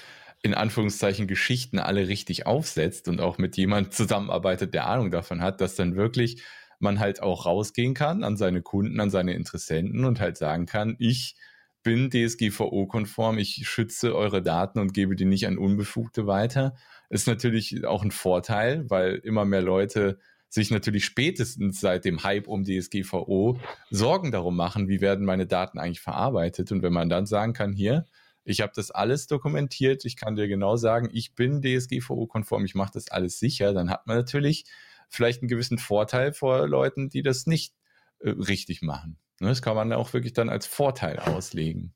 in 0.47 0.55
Anführungszeichen 0.55 1.27
Geschichten 1.27 1.81
alle 1.81 2.07
richtig 2.07 2.47
aufsetzt 2.47 3.09
und 3.09 3.21
auch 3.21 3.37
mit 3.37 3.57
jemand 3.57 3.93
zusammenarbeitet, 3.93 4.75
der 4.75 4.87
Ahnung 4.87 5.11
davon 5.11 5.43
hat, 5.43 5.61
dass 5.61 5.75
dann 5.75 5.97
wirklich 5.97 6.41
man 6.79 7.01
halt 7.01 7.21
auch 7.21 7.47
rausgehen 7.47 7.95
kann 7.95 8.23
an 8.23 8.37
seine 8.37 8.63
Kunden, 8.63 9.01
an 9.01 9.11
seine 9.11 9.35
Interessenten 9.35 10.05
und 10.05 10.21
halt 10.21 10.37
sagen 10.37 10.67
kann, 10.67 10.95
ich 11.01 11.35
bin 11.83 12.11
DSGVO-konform, 12.11 13.39
ich 13.39 13.69
schütze 13.69 14.15
eure 14.15 14.41
Daten 14.41 14.79
und 14.79 14.95
gebe 14.95 15.17
die 15.17 15.25
nicht 15.25 15.49
an 15.49 15.59
Unbefugte 15.59 16.29
weiter. 16.29 16.77
Ist 17.11 17.27
natürlich 17.27 17.85
auch 17.85 18.05
ein 18.05 18.13
Vorteil, 18.13 18.89
weil 18.89 19.17
immer 19.17 19.45
mehr 19.45 19.63
Leute 19.63 20.19
sich 20.49 20.71
natürlich 20.71 21.05
spätestens 21.05 21.81
seit 21.81 22.05
dem 22.05 22.23
Hype 22.23 22.47
um 22.47 22.63
DSGVO 22.63 23.59
Sorgen 23.91 24.31
darum 24.31 24.57
machen, 24.57 24.87
wie 24.89 25.01
werden 25.01 25.27
meine 25.27 25.47
Daten 25.47 25.81
eigentlich 25.81 26.01
verarbeitet. 26.01 26.71
Und 26.71 26.83
wenn 26.83 26.93
man 26.93 27.09
dann 27.09 27.27
sagen 27.27 27.53
kann, 27.53 27.73
hier, 27.73 28.05
ich 28.47 28.61
habe 28.61 28.73
das 28.75 28.93
alles 28.93 29.27
dokumentiert. 29.27 30.05
Ich 30.05 30.17
kann 30.17 30.37
dir 30.37 30.47
genau 30.47 30.77
sagen, 30.77 31.11
ich 31.13 31.35
bin 31.35 31.63
DSGVO-konform, 31.63 32.65
ich 32.65 32.77
mache 32.77 32.93
das 32.95 33.09
alles 33.09 33.41
sicher. 33.41 33.75
Dann 33.75 33.91
hat 33.91 34.07
man 34.07 34.17
natürlich 34.17 34.65
vielleicht 35.09 35.43
einen 35.43 35.49
gewissen 35.49 35.79
Vorteil 35.79 36.33
vor 36.33 36.69
Leuten, 36.69 37.09
die 37.09 37.23
das 37.23 37.47
nicht 37.47 37.75
äh, 38.21 38.31
richtig 38.31 38.83
machen. 38.83 39.19
Ne, 39.41 39.49
das 39.49 39.63
kann 39.63 39.75
man 39.75 39.93
auch 39.93 40.13
wirklich 40.13 40.33
dann 40.33 40.49
als 40.49 40.67
Vorteil 40.67 41.19
auslegen. 41.19 41.93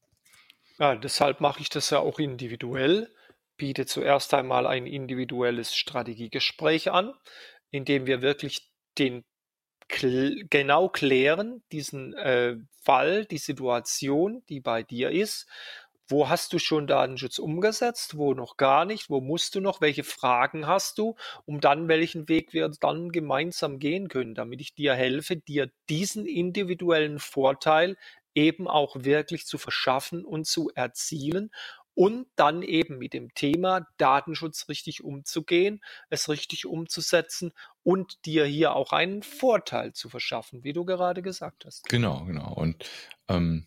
Ja, 0.79 0.97
deshalb 0.97 1.41
mache 1.41 1.61
ich 1.61 1.69
das 1.69 1.91
ja 1.91 2.01
auch 2.01 2.19
individuell. 2.19 3.15
Biete 3.57 3.87
zuerst 3.87 4.35
einmal 4.35 4.67
ein 4.67 4.87
individuelles 4.87 5.77
Strategiegespräch 5.77 6.91
an, 6.91 7.15
in 7.71 7.85
dem 7.85 8.07
wir 8.07 8.23
wirklich 8.23 8.69
den 8.99 9.25
kl 9.89 10.47
genau 10.51 10.89
klären, 10.89 11.63
diesen 11.71 12.15
äh, 12.15 12.57
Fall, 12.83 13.25
die 13.27 13.39
Situation, 13.39 14.43
die 14.49 14.61
bei 14.61 14.83
dir 14.83 15.11
ist 15.11 15.47
wo 16.11 16.29
hast 16.29 16.53
du 16.53 16.59
schon 16.59 16.87
Datenschutz 16.87 17.39
umgesetzt? 17.39 18.17
Wo 18.17 18.35
noch 18.35 18.57
gar 18.57 18.85
nicht? 18.85 19.11
Wo 19.11 19.21
musst 19.21 19.55
du 19.55 19.61
noch? 19.61 19.81
Welche 19.81 20.05
Fragen 20.05 20.67
hast 20.67 20.99
du? 20.99 21.17
Um 21.47 21.61
dann, 21.61 21.89
welchen 21.89 22.29
Weg 22.29 22.53
wir 22.53 22.69
dann 22.69 23.11
gemeinsam 23.11 23.79
gehen 23.79 24.09
können, 24.09 24.35
damit 24.35 24.61
ich 24.61 24.75
dir 24.75 24.95
helfe, 24.95 25.37
dir 25.37 25.71
diesen 25.89 26.27
individuellen 26.27 27.19
Vorteil 27.19 27.97
eben 28.35 28.69
auch 28.69 28.97
wirklich 29.01 29.47
zu 29.47 29.59
verschaffen 29.59 30.25
und 30.25 30.47
zu 30.47 30.71
erzielen 30.75 31.51
und 31.95 32.27
dann 32.37 32.63
eben 32.63 32.99
mit 32.99 33.13
dem 33.13 33.35
Thema 33.35 33.87
Datenschutz 33.99 34.69
richtig 34.69 35.03
umzugehen, 35.03 35.81
es 36.09 36.29
richtig 36.29 36.67
umzusetzen 36.67 37.53
und 37.83 38.25
dir 38.25 38.45
hier 38.45 38.75
auch 38.75 38.93
einen 38.93 39.23
Vorteil 39.23 39.93
zu 39.93 40.09
verschaffen, 40.09 40.65
wie 40.65 40.73
du 40.73 40.85
gerade 40.85 41.23
gesagt 41.23 41.65
hast. 41.65 41.85
Genau, 41.89 42.25
genau. 42.25 42.53
Und 42.55 42.89
ähm, 43.29 43.67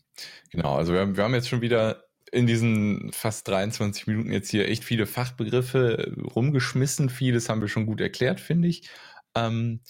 genau, 0.50 0.76
also 0.76 0.94
wir 0.94 1.16
wir 1.16 1.24
haben 1.24 1.36
jetzt 1.36 1.50
schon 1.50 1.62
wieder 1.62 2.06
in 2.34 2.48
diesen 2.48 3.12
fast 3.14 3.48
23 3.48 4.08
Minuten 4.08 4.32
jetzt 4.32 4.50
hier 4.50 4.68
echt 4.68 4.84
viele 4.84 5.06
Fachbegriffe 5.06 6.14
rumgeschmissen. 6.36 7.10
Vieles 7.10 7.48
haben 7.48 7.62
wir 7.62 7.68
schon 7.68 7.86
gut 7.86 8.02
erklärt, 8.02 8.40
finde 8.40 8.68
ich. 8.68 8.90
Ähm, 9.36 9.82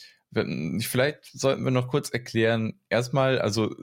vielleicht 0.80 1.26
sollten 1.26 1.64
wir 1.64 1.72
noch 1.72 1.88
kurz 1.88 2.10
erklären, 2.10 2.80
erstmal, 2.90 3.40
also 3.40 3.76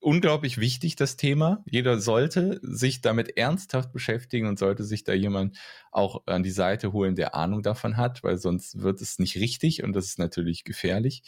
unglaublich 0.00 0.58
wichtig, 0.58 0.96
das 0.96 1.16
Thema. 1.16 1.64
Jeder 1.66 1.98
sollte 2.00 2.60
sich 2.62 3.00
damit 3.00 3.36
ernsthaft 3.36 3.92
beschäftigen 3.92 4.46
und 4.46 4.58
sollte 4.58 4.84
sich 4.84 5.04
da 5.04 5.12
jemand 5.12 5.58
auch 5.90 6.22
an 6.26 6.42
die 6.42 6.50
Seite 6.50 6.92
holen, 6.92 7.16
der 7.16 7.34
Ahnung 7.34 7.62
davon 7.62 7.96
hat, 7.96 8.22
weil 8.22 8.38
sonst 8.38 8.80
wird 8.80 9.00
es 9.00 9.18
nicht 9.18 9.36
richtig 9.36 9.82
und 9.82 9.92
das 9.94 10.06
ist 10.06 10.18
natürlich 10.18 10.64
gefährlich. 10.64 11.24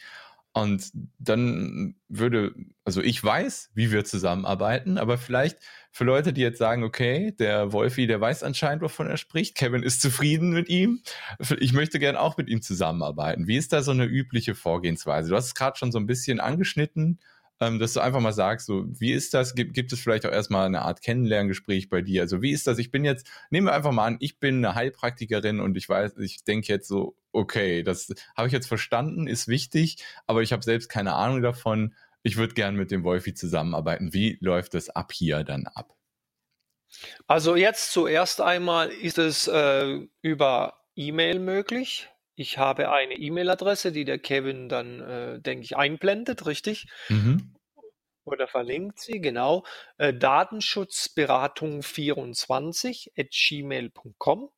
Und 0.62 0.90
dann 1.18 1.94
würde, 2.08 2.52
also 2.84 3.00
ich 3.00 3.22
weiß, 3.22 3.70
wie 3.74 3.92
wir 3.92 4.04
zusammenarbeiten, 4.04 4.98
aber 4.98 5.16
vielleicht 5.16 5.58
für 5.92 6.04
Leute, 6.04 6.32
die 6.32 6.40
jetzt 6.40 6.58
sagen, 6.58 6.82
okay, 6.82 7.32
der 7.38 7.72
Wolfi, 7.72 8.06
der 8.06 8.20
weiß 8.20 8.42
anscheinend, 8.42 8.82
wovon 8.82 9.06
er 9.06 9.16
spricht, 9.16 9.54
Kevin 9.56 9.82
ist 9.82 10.02
zufrieden 10.02 10.50
mit 10.50 10.68
ihm, 10.68 11.02
ich 11.60 11.72
möchte 11.72 11.98
gern 11.98 12.16
auch 12.16 12.36
mit 12.36 12.48
ihm 12.48 12.60
zusammenarbeiten. 12.60 13.46
Wie 13.46 13.56
ist 13.56 13.72
da 13.72 13.82
so 13.82 13.92
eine 13.92 14.04
übliche 14.04 14.54
Vorgehensweise? 14.54 15.30
Du 15.30 15.36
hast 15.36 15.46
es 15.46 15.54
gerade 15.54 15.78
schon 15.78 15.92
so 15.92 15.98
ein 15.98 16.06
bisschen 16.06 16.40
angeschnitten, 16.40 17.20
ähm, 17.60 17.78
dass 17.78 17.92
du 17.92 18.00
einfach 18.00 18.20
mal 18.20 18.32
sagst, 18.32 18.66
so, 18.66 18.84
wie 19.00 19.12
ist 19.12 19.34
das? 19.34 19.54
Gibt, 19.54 19.74
gibt 19.74 19.92
es 19.92 20.00
vielleicht 20.00 20.26
auch 20.26 20.32
erstmal 20.32 20.66
eine 20.66 20.82
Art 20.82 21.02
Kennenlerngespräch 21.02 21.88
bei 21.88 22.02
dir? 22.02 22.22
Also, 22.22 22.42
wie 22.42 22.52
ist 22.52 22.66
das? 22.66 22.78
Ich 22.78 22.90
bin 22.90 23.04
jetzt, 23.04 23.26
nehmen 23.50 23.66
wir 23.66 23.74
einfach 23.74 23.92
mal 23.92 24.06
an, 24.06 24.16
ich 24.20 24.38
bin 24.38 24.64
eine 24.64 24.74
Heilpraktikerin 24.74 25.60
und 25.60 25.76
ich 25.76 25.88
weiß, 25.88 26.16
ich 26.18 26.44
denke 26.44 26.68
jetzt 26.68 26.88
so, 26.88 27.16
okay, 27.32 27.82
das 27.82 28.14
habe 28.36 28.48
ich 28.48 28.52
jetzt 28.52 28.68
verstanden, 28.68 29.26
ist 29.26 29.48
wichtig, 29.48 30.04
aber 30.26 30.42
ich 30.42 30.52
habe 30.52 30.62
selbst 30.62 30.88
keine 30.88 31.14
Ahnung 31.14 31.42
davon. 31.42 31.94
Ich 32.22 32.36
würde 32.36 32.54
gern 32.54 32.76
mit 32.76 32.90
dem 32.90 33.04
Wolfi 33.04 33.34
zusammenarbeiten. 33.34 34.12
Wie 34.12 34.38
läuft 34.40 34.74
das 34.74 34.90
ab 34.90 35.12
hier 35.12 35.44
dann 35.44 35.66
ab? 35.66 35.94
Also 37.26 37.56
jetzt 37.56 37.92
zuerst 37.92 38.40
einmal 38.40 38.88
ist 38.88 39.18
es 39.18 39.46
äh, 39.46 40.00
über 40.22 40.84
E-Mail 40.96 41.38
möglich. 41.38 42.08
Ich 42.38 42.56
habe 42.56 42.90
eine 42.92 43.14
E-Mail-Adresse, 43.14 43.90
die 43.90 44.04
der 44.04 44.20
Kevin 44.20 44.68
dann, 44.68 45.00
äh, 45.00 45.40
denke 45.40 45.64
ich, 45.64 45.76
einblendet, 45.76 46.46
richtig? 46.46 46.86
Mhm. 47.08 47.56
Oder 48.22 48.46
verlinkt 48.46 49.00
sie, 49.00 49.20
genau. 49.20 49.64
Äh, 49.96 50.14
Datenschutzberatung24 50.14 53.10
at 53.18 53.32
gmail.com. 53.32 54.50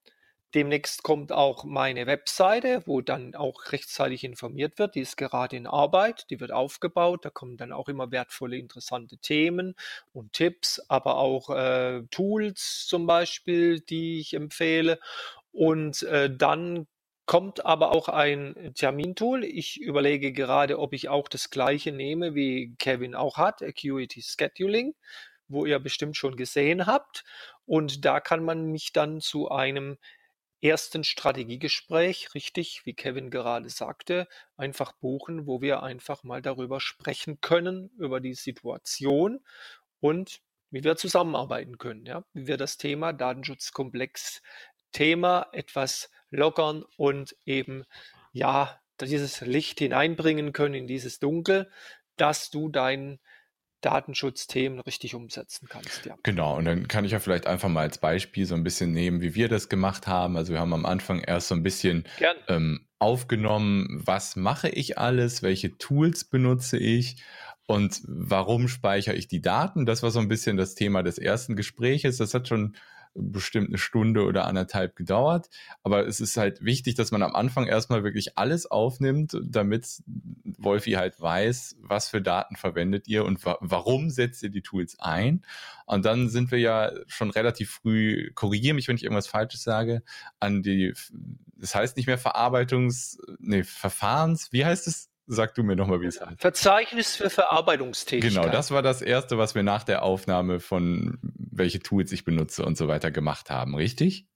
Demnächst 0.52 1.04
kommt 1.04 1.32
auch 1.32 1.64
meine 1.64 2.06
Webseite, 2.06 2.82
wo 2.84 3.00
dann 3.00 3.34
auch 3.34 3.72
rechtzeitig 3.72 4.24
informiert 4.24 4.78
wird. 4.78 4.94
Die 4.94 5.00
ist 5.00 5.16
gerade 5.16 5.56
in 5.56 5.66
Arbeit, 5.66 6.26
die 6.28 6.38
wird 6.38 6.52
aufgebaut. 6.52 7.24
Da 7.24 7.30
kommen 7.30 7.56
dann 7.56 7.72
auch 7.72 7.88
immer 7.88 8.10
wertvolle, 8.10 8.58
interessante 8.58 9.16
Themen 9.16 9.74
und 10.12 10.34
Tipps, 10.34 10.82
aber 10.90 11.16
auch 11.16 11.48
äh, 11.48 12.02
Tools 12.10 12.84
zum 12.86 13.06
Beispiel, 13.06 13.80
die 13.80 14.20
ich 14.20 14.34
empfehle. 14.34 15.00
Und 15.50 16.02
äh, 16.02 16.28
dann 16.36 16.86
kommt 17.26 17.64
aber 17.64 17.92
auch 17.92 18.08
ein 18.08 18.72
Termintool. 18.74 19.44
Ich 19.44 19.80
überlege 19.80 20.32
gerade, 20.32 20.78
ob 20.78 20.92
ich 20.92 21.08
auch 21.08 21.28
das 21.28 21.50
gleiche 21.50 21.92
nehme, 21.92 22.34
wie 22.34 22.74
Kevin 22.78 23.14
auch 23.14 23.36
hat, 23.36 23.62
Acuity 23.62 24.22
Scheduling, 24.22 24.94
wo 25.48 25.64
ihr 25.66 25.78
bestimmt 25.78 26.16
schon 26.16 26.36
gesehen 26.36 26.86
habt. 26.86 27.24
Und 27.66 28.04
da 28.04 28.20
kann 28.20 28.44
man 28.44 28.66
mich 28.66 28.92
dann 28.92 29.20
zu 29.20 29.50
einem 29.50 29.98
ersten 30.62 31.04
Strategiegespräch, 31.04 32.34
richtig, 32.34 32.82
wie 32.84 32.94
Kevin 32.94 33.30
gerade 33.30 33.70
sagte, 33.70 34.28
einfach 34.56 34.92
buchen, 34.92 35.46
wo 35.46 35.62
wir 35.62 35.82
einfach 35.82 36.22
mal 36.22 36.42
darüber 36.42 36.80
sprechen 36.80 37.40
können, 37.40 37.90
über 37.96 38.20
die 38.20 38.34
Situation 38.34 39.40
und 40.00 40.40
wie 40.70 40.84
wir 40.84 40.96
zusammenarbeiten 40.96 41.78
können, 41.78 42.06
ja, 42.06 42.24
wie 42.32 42.46
wir 42.46 42.56
das 42.56 42.76
Thema 42.76 43.12
Datenschutzkomplex 43.12 44.42
Thema 44.92 45.48
etwas 45.52 46.10
lockern 46.30 46.84
und 46.96 47.36
eben 47.44 47.84
ja 48.32 48.80
dieses 49.00 49.40
Licht 49.40 49.78
hineinbringen 49.78 50.52
können 50.52 50.74
in 50.74 50.86
dieses 50.86 51.18
Dunkel, 51.18 51.70
dass 52.16 52.50
du 52.50 52.68
dein 52.68 53.18
Datenschutzthemen 53.80 54.80
richtig 54.80 55.14
umsetzen 55.14 55.66
kannst. 55.68 56.04
Ja. 56.04 56.16
Genau, 56.22 56.56
und 56.56 56.66
dann 56.66 56.86
kann 56.86 57.04
ich 57.04 57.12
ja 57.12 57.18
vielleicht 57.18 57.46
einfach 57.46 57.68
mal 57.68 57.80
als 57.80 57.98
Beispiel 57.98 58.44
so 58.44 58.54
ein 58.54 58.62
bisschen 58.62 58.92
nehmen, 58.92 59.22
wie 59.22 59.34
wir 59.34 59.48
das 59.48 59.68
gemacht 59.68 60.06
haben. 60.06 60.36
Also 60.36 60.52
wir 60.52 60.60
haben 60.60 60.74
am 60.74 60.84
Anfang 60.84 61.20
erst 61.20 61.48
so 61.48 61.54
ein 61.54 61.62
bisschen 61.62 62.04
ähm, 62.48 62.86
aufgenommen, 62.98 64.02
was 64.04 64.36
mache 64.36 64.68
ich 64.68 64.98
alles, 64.98 65.42
welche 65.42 65.78
Tools 65.78 66.24
benutze 66.24 66.76
ich 66.76 67.22
und 67.66 68.02
warum 68.04 68.68
speichere 68.68 69.14
ich 69.14 69.28
die 69.28 69.40
Daten. 69.40 69.86
Das 69.86 70.02
war 70.02 70.10
so 70.10 70.18
ein 70.18 70.28
bisschen 70.28 70.56
das 70.56 70.74
Thema 70.74 71.02
des 71.02 71.16
ersten 71.16 71.56
Gespräches. 71.56 72.18
Das 72.18 72.34
hat 72.34 72.48
schon 72.48 72.76
bestimmt 73.14 73.68
eine 73.68 73.78
Stunde 73.78 74.24
oder 74.24 74.46
anderthalb 74.46 74.96
gedauert. 74.96 75.48
Aber 75.82 76.06
es 76.06 76.20
ist 76.20 76.36
halt 76.36 76.64
wichtig, 76.64 76.94
dass 76.94 77.10
man 77.10 77.22
am 77.22 77.34
Anfang 77.34 77.66
erstmal 77.66 78.04
wirklich 78.04 78.38
alles 78.38 78.66
aufnimmt, 78.70 79.36
damit 79.42 80.02
Wolfi 80.58 80.92
halt 80.92 81.20
weiß, 81.20 81.76
was 81.80 82.08
für 82.08 82.22
Daten 82.22 82.56
verwendet 82.56 83.08
ihr 83.08 83.24
und 83.24 83.44
wa 83.44 83.58
warum 83.60 84.10
setzt 84.10 84.42
ihr 84.42 84.50
die 84.50 84.62
Tools 84.62 84.98
ein. 84.98 85.42
Und 85.86 86.04
dann 86.04 86.28
sind 86.28 86.50
wir 86.50 86.58
ja 86.58 86.92
schon 87.06 87.30
relativ 87.30 87.70
früh, 87.70 88.30
korrigiere 88.34 88.74
mich, 88.74 88.88
wenn 88.88 88.96
ich 88.96 89.04
irgendwas 89.04 89.26
Falsches 89.26 89.62
sage, 89.62 90.02
an 90.38 90.62
die, 90.62 90.94
das 91.56 91.74
heißt 91.74 91.96
nicht 91.96 92.06
mehr 92.06 92.18
Verarbeitungs, 92.18 93.18
nee, 93.38 93.64
Verfahrens, 93.64 94.52
wie 94.52 94.64
heißt 94.64 94.86
es? 94.86 95.09
Sag 95.32 95.54
du 95.54 95.62
mir 95.62 95.76
nochmal, 95.76 96.00
wie 96.00 96.06
es 96.06 96.20
heißt. 96.20 96.40
Verzeichnis 96.40 97.14
für 97.14 97.30
Verarbeitungstätigkeit. 97.30 98.42
Genau, 98.42 98.52
das 98.52 98.72
war 98.72 98.82
das 98.82 99.00
Erste, 99.00 99.38
was 99.38 99.54
wir 99.54 99.62
nach 99.62 99.84
der 99.84 100.02
Aufnahme 100.02 100.58
von 100.58 101.18
welche 101.22 101.78
Tools 101.78 102.10
ich 102.10 102.24
benutze 102.24 102.64
und 102.64 102.76
so 102.76 102.88
weiter 102.88 103.12
gemacht 103.12 103.48
haben, 103.48 103.76
richtig? 103.76 104.26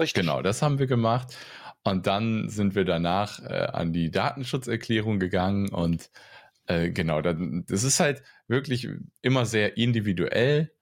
Richtig. 0.00 0.20
Genau, 0.20 0.42
das 0.42 0.62
haben 0.62 0.80
wir 0.80 0.88
gemacht. 0.88 1.36
Und 1.84 2.08
dann 2.08 2.48
sind 2.48 2.74
wir 2.74 2.84
danach 2.84 3.38
äh, 3.38 3.68
an 3.72 3.92
die 3.92 4.10
Datenschutzerklärung 4.10 5.20
gegangen 5.20 5.68
und 5.68 6.10
äh, 6.66 6.90
genau, 6.90 7.22
dann, 7.22 7.64
das 7.68 7.84
ist 7.84 8.00
halt 8.00 8.24
wirklich 8.48 8.88
immer 9.20 9.46
sehr 9.46 9.76
individuell 9.76 10.72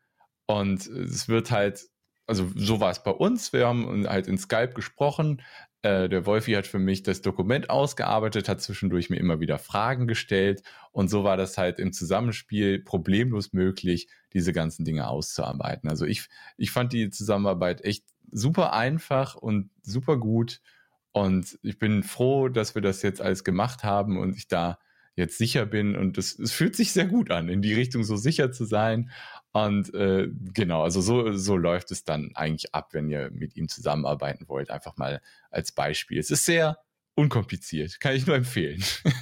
und 0.46 0.86
es 0.86 1.28
wird 1.28 1.50
halt, 1.50 1.86
also 2.26 2.50
so 2.54 2.80
war 2.80 2.90
es 2.90 3.02
bei 3.02 3.10
uns, 3.10 3.52
wir 3.52 3.66
haben 3.66 4.08
halt 4.08 4.26
in 4.26 4.38
Skype 4.38 4.72
gesprochen, 4.72 5.42
äh, 5.82 6.08
der 6.08 6.26
Wolfi 6.26 6.52
hat 6.52 6.66
für 6.66 6.78
mich 6.78 7.02
das 7.02 7.22
Dokument 7.22 7.70
ausgearbeitet, 7.70 8.48
hat 8.48 8.60
zwischendurch 8.60 9.10
mir 9.10 9.16
immer 9.16 9.40
wieder 9.40 9.58
Fragen 9.58 10.06
gestellt 10.06 10.62
und 10.92 11.08
so 11.08 11.24
war 11.24 11.36
das 11.36 11.56
halt 11.56 11.78
im 11.78 11.92
Zusammenspiel 11.92 12.80
problemlos 12.80 13.52
möglich, 13.52 14.08
diese 14.32 14.52
ganzen 14.52 14.84
Dinge 14.84 15.08
auszuarbeiten. 15.08 15.88
Also 15.88 16.04
ich, 16.04 16.28
ich 16.56 16.70
fand 16.70 16.92
die 16.92 17.10
Zusammenarbeit 17.10 17.82
echt 17.84 18.04
super 18.30 18.72
einfach 18.74 19.34
und 19.34 19.70
super 19.82 20.18
gut 20.18 20.60
und 21.12 21.58
ich 21.62 21.78
bin 21.78 22.02
froh, 22.02 22.48
dass 22.48 22.74
wir 22.74 22.82
das 22.82 23.02
jetzt 23.02 23.20
alles 23.20 23.42
gemacht 23.42 23.82
haben 23.82 24.18
und 24.18 24.36
ich 24.36 24.48
da 24.48 24.78
jetzt 25.20 25.38
sicher 25.38 25.66
bin 25.66 25.94
und 25.94 26.18
es, 26.18 26.38
es 26.38 26.50
fühlt 26.50 26.74
sich 26.74 26.92
sehr 26.92 27.06
gut 27.06 27.30
an, 27.30 27.48
in 27.48 27.62
die 27.62 27.74
Richtung 27.74 28.02
so 28.02 28.16
sicher 28.16 28.50
zu 28.50 28.64
sein 28.64 29.10
und 29.52 29.92
äh, 29.94 30.28
genau, 30.54 30.82
also 30.82 31.00
so, 31.00 31.32
so 31.32 31.56
läuft 31.56 31.90
es 31.90 32.04
dann 32.04 32.30
eigentlich 32.34 32.74
ab, 32.74 32.90
wenn 32.92 33.08
ihr 33.08 33.30
mit 33.32 33.56
ihm 33.56 33.68
zusammenarbeiten 33.68 34.48
wollt. 34.48 34.70
Einfach 34.70 34.96
mal 34.96 35.20
als 35.50 35.72
Beispiel. 35.72 36.18
Es 36.18 36.30
ist 36.30 36.44
sehr 36.44 36.78
unkompliziert, 37.14 37.98
kann 38.00 38.14
ich 38.14 38.26
nur 38.26 38.36
empfehlen. 38.36 38.82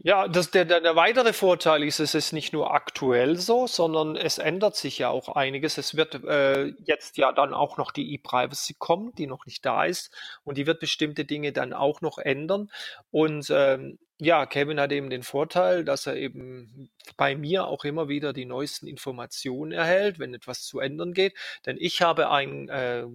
Ja, 0.00 0.28
das, 0.28 0.52
der, 0.52 0.64
der, 0.64 0.94
weitere 0.94 1.32
Vorteil 1.32 1.82
ist, 1.82 1.98
es 1.98 2.14
ist 2.14 2.32
nicht 2.32 2.52
nur 2.52 2.72
aktuell 2.72 3.34
so, 3.36 3.66
sondern 3.66 4.14
es 4.14 4.38
ändert 4.38 4.76
sich 4.76 4.98
ja 4.98 5.08
auch 5.08 5.30
einiges. 5.30 5.76
Es 5.76 5.96
wird 5.96 6.22
äh, 6.22 6.66
jetzt 6.84 7.16
ja 7.16 7.32
dann 7.32 7.52
auch 7.52 7.78
noch 7.78 7.90
die 7.90 8.14
E-Privacy 8.14 8.76
kommen, 8.78 9.12
die 9.16 9.26
noch 9.26 9.44
nicht 9.44 9.66
da 9.66 9.84
ist 9.84 10.14
und 10.44 10.56
die 10.56 10.68
wird 10.68 10.78
bestimmte 10.78 11.24
Dinge 11.24 11.52
dann 11.52 11.72
auch 11.72 12.00
noch 12.00 12.18
ändern. 12.18 12.70
Und 13.10 13.50
ähm, 13.50 13.98
ja, 14.20 14.46
Kevin 14.46 14.80
hat 14.80 14.92
eben 14.92 15.10
den 15.10 15.22
Vorteil, 15.22 15.84
dass 15.84 16.06
er 16.06 16.16
eben 16.16 16.90
bei 17.16 17.36
mir 17.36 17.66
auch 17.66 17.84
immer 17.84 18.08
wieder 18.08 18.32
die 18.32 18.46
neuesten 18.46 18.86
Informationen 18.88 19.72
erhält, 19.72 20.18
wenn 20.18 20.34
etwas 20.34 20.64
zu 20.64 20.80
ändern 20.80 21.12
geht. 21.12 21.34
Denn 21.66 21.76
ich 21.78 22.02
habe 22.02 22.30
ein 22.30 22.68
äh, 22.68 23.06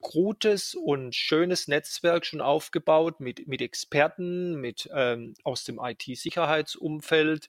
gutes 0.00 0.74
und 0.74 1.14
schönes 1.14 1.68
Netzwerk 1.68 2.24
schon 2.24 2.40
aufgebaut 2.40 3.20
mit, 3.20 3.46
mit 3.48 3.60
Experten, 3.60 4.54
mit 4.60 4.88
ähm, 4.94 5.34
aus 5.44 5.64
dem 5.64 5.78
IT-Sicherheitsumfeld, 5.82 7.48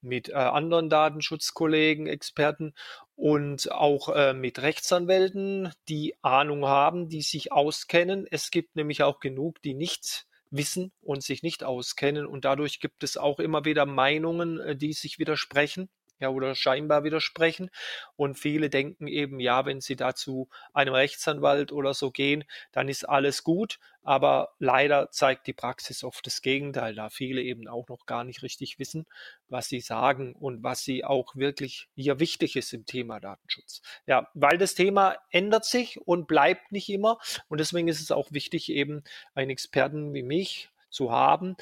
mit 0.00 0.30
äh, 0.30 0.34
anderen 0.34 0.88
Datenschutzkollegen, 0.88 2.06
Experten 2.06 2.74
und 3.16 3.70
auch 3.72 4.08
äh, 4.08 4.32
mit 4.34 4.62
Rechtsanwälten, 4.62 5.72
die 5.88 6.14
Ahnung 6.22 6.64
haben, 6.66 7.08
die 7.08 7.22
sich 7.22 7.52
auskennen. 7.52 8.26
Es 8.30 8.50
gibt 8.50 8.76
nämlich 8.76 9.02
auch 9.02 9.20
genug, 9.20 9.60
die 9.62 9.74
nichts 9.74 10.26
wissen 10.50 10.92
und 11.00 11.22
sich 11.22 11.42
nicht 11.42 11.64
auskennen. 11.64 12.26
Und 12.26 12.44
dadurch 12.44 12.80
gibt 12.80 13.02
es 13.04 13.16
auch 13.16 13.38
immer 13.40 13.64
wieder 13.64 13.86
Meinungen, 13.86 14.60
äh, 14.60 14.76
die 14.76 14.92
sich 14.92 15.18
widersprechen 15.18 15.88
ja, 16.20 16.28
oder 16.28 16.54
scheinbar 16.54 17.02
widersprechen. 17.02 17.70
Und 18.14 18.38
viele 18.38 18.70
denken 18.70 19.08
eben, 19.08 19.40
ja, 19.40 19.66
wenn 19.66 19.80
sie 19.80 19.96
dazu 19.96 20.48
einem 20.72 20.94
Rechtsanwalt 20.94 21.72
oder 21.72 21.94
so 21.94 22.10
gehen, 22.10 22.44
dann 22.72 22.88
ist 22.88 23.08
alles 23.08 23.42
gut. 23.42 23.80
Aber 24.02 24.54
leider 24.58 25.10
zeigt 25.10 25.46
die 25.46 25.52
Praxis 25.52 26.04
oft 26.04 26.26
das 26.26 26.40
Gegenteil, 26.40 26.94
da 26.94 27.10
viele 27.10 27.42
eben 27.42 27.68
auch 27.68 27.88
noch 27.88 28.06
gar 28.06 28.24
nicht 28.24 28.42
richtig 28.42 28.78
wissen, 28.78 29.06
was 29.48 29.68
sie 29.68 29.80
sagen 29.80 30.34
und 30.34 30.62
was 30.62 30.84
sie 30.84 31.04
auch 31.04 31.36
wirklich 31.36 31.88
hier 31.94 32.18
wichtig 32.18 32.56
ist 32.56 32.72
im 32.72 32.86
Thema 32.86 33.20
Datenschutz. 33.20 33.82
Ja, 34.06 34.28
weil 34.34 34.56
das 34.56 34.74
Thema 34.74 35.16
ändert 35.30 35.64
sich 35.64 36.00
und 36.00 36.28
bleibt 36.28 36.72
nicht 36.72 36.88
immer. 36.88 37.18
Und 37.48 37.58
deswegen 37.58 37.88
ist 37.88 38.00
es 38.00 38.10
auch 38.10 38.32
wichtig, 38.32 38.70
eben 38.70 39.02
einen 39.34 39.50
Experten 39.50 40.14
wie 40.14 40.22
mich 40.22 40.70
zu 40.88 41.12
haben, 41.12 41.56